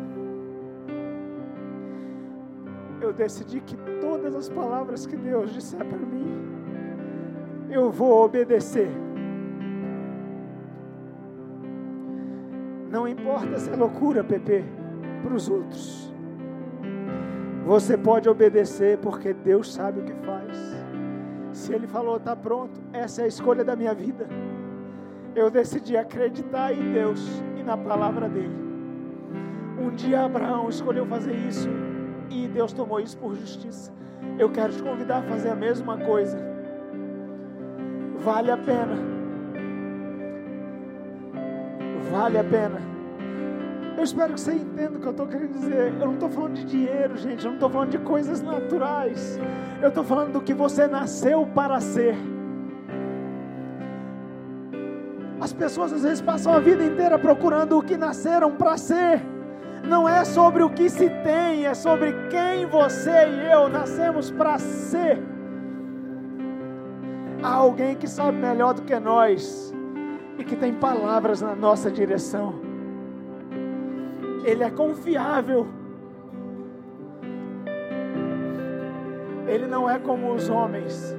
Eu 3.01 3.13
decidi 3.13 3.61
que 3.61 3.76
todas 4.01 4.36
as 4.36 4.49
palavras 4.49 5.05
que 5.05 5.15
Deus 5.15 5.53
disser 5.53 5.84
para 5.84 5.97
mim, 5.97 6.30
eu 7.70 7.89
vou 7.89 8.26
obedecer. 8.26 8.89
Não 12.91 13.07
importa 13.07 13.57
se 13.57 13.70
é 13.70 13.76
loucura, 13.76 14.24
Pepe, 14.24 14.65
para 15.24 15.34
os 15.34 15.47
outros. 15.47 16.13
Você 17.65 17.97
pode 17.97 18.28
obedecer 18.28 18.97
porque 18.97 19.32
Deus 19.34 19.74
sabe 19.74 20.01
o 20.01 20.03
que 20.03 20.13
faz. 20.26 20.68
Se 21.60 21.74
ele 21.74 21.88
falou, 21.88 22.16
está 22.16 22.34
pronto, 22.38 22.80
essa 22.93 23.22
é 23.22 23.26
a 23.26 23.28
escolha 23.28 23.66
da 23.66 23.76
minha 23.76 23.93
vida. 23.93 24.26
Eu 25.36 25.51
decidi 25.51 25.97
acreditar 25.97 26.72
em 26.74 26.93
Deus 26.93 27.20
e 27.60 27.64
na 27.64 27.76
palavra 27.76 28.30
dele. 28.30 28.55
Um 29.78 29.89
dia 29.89 30.24
Abraão 30.24 30.70
escolheu 30.70 31.05
fazer 31.05 31.36
isso 31.36 31.68
e 32.30 32.47
Deus 32.47 32.72
tomou 32.72 33.01
isso 33.01 33.18
por 33.18 33.36
justiça. 33.36 33.91
Eu 34.39 34.49
quero 34.49 34.72
te 34.72 34.82
convidar 34.82 35.20
a 35.20 35.24
fazer 35.24 35.49
a 35.49 35.55
mesma 35.55 35.97
coisa. 35.97 36.39
Vale 38.20 38.51
a 38.51 38.57
pena. 38.57 38.95
Vale 42.10 42.38
a 42.38 42.43
pena. 42.45 42.82
Eu 44.00 44.04
espero 44.06 44.34
que 44.34 44.39
você 44.39 44.54
entenda 44.54 44.97
o 44.97 45.02
que 45.02 45.08
eu 45.08 45.12
estou 45.12 45.28
querendo 45.28 45.52
dizer. 45.52 45.93
Eu 46.00 46.06
não 46.06 46.14
estou 46.14 46.30
falando 46.30 46.54
de 46.54 46.64
dinheiro, 46.64 47.18
gente. 47.18 47.43
Eu 47.43 47.50
não 47.50 47.56
estou 47.56 47.70
falando 47.70 47.89
de 47.89 47.97
coisas 47.97 48.41
naturais. 48.41 49.38
Eu 49.82 49.89
estou 49.89 50.06
falando 50.06 50.32
do 50.32 50.41
que 50.41 50.54
você 50.54 50.88
nasceu 50.88 51.45
para 51.54 51.82
ser. 51.82 52.16
As 55.41 55.52
pessoas 55.52 55.91
às 55.91 56.04
vezes 56.04 56.22
passam 56.22 56.54
a 56.54 56.62
vida 56.62 56.82
inteira 56.82 57.20
procurando 57.20 57.78
o 57.78 57.84
que 57.84 57.97
nasceram 57.97 58.54
para 58.54 58.78
ser. 58.78 59.22
Não 59.84 60.08
é 60.08 60.24
sobre 60.24 60.64
o 60.64 60.70
que 60.70 60.89
se 60.89 61.10
tem, 61.10 61.66
é 61.66 61.74
sobre 61.74 62.14
quem 62.30 62.68
você 62.68 63.28
e 63.28 63.52
eu 63.52 63.68
nascemos 63.68 64.32
para 64.32 64.58
ser. 64.60 65.22
Há 67.43 67.54
alguém 67.54 67.97
que 67.97 68.08
sabe 68.08 68.38
melhor 68.38 68.76
do 68.76 68.82
que 68.82 68.97
nós 68.97 69.74
e 70.38 70.43
que 70.45 70.56
tem 70.56 70.74
palavras 70.74 71.41
na 71.41 71.54
nossa 71.54 71.91
direção. 71.91 72.68
Ele 74.50 74.64
é 74.64 74.72
confiável. 74.72 75.68
Ele 79.47 79.68
não 79.68 79.88
é 79.88 80.00
como 80.00 80.34
os 80.34 80.50
homens. 80.50 81.16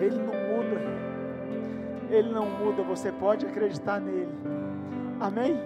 Ele 0.00 0.16
não 0.16 0.32
muda. 0.32 0.80
Ele 2.10 2.30
não 2.30 2.46
muda. 2.46 2.82
Você 2.84 3.12
pode 3.12 3.44
acreditar 3.44 4.00
nele. 4.00 4.32
Amém? 5.20 5.60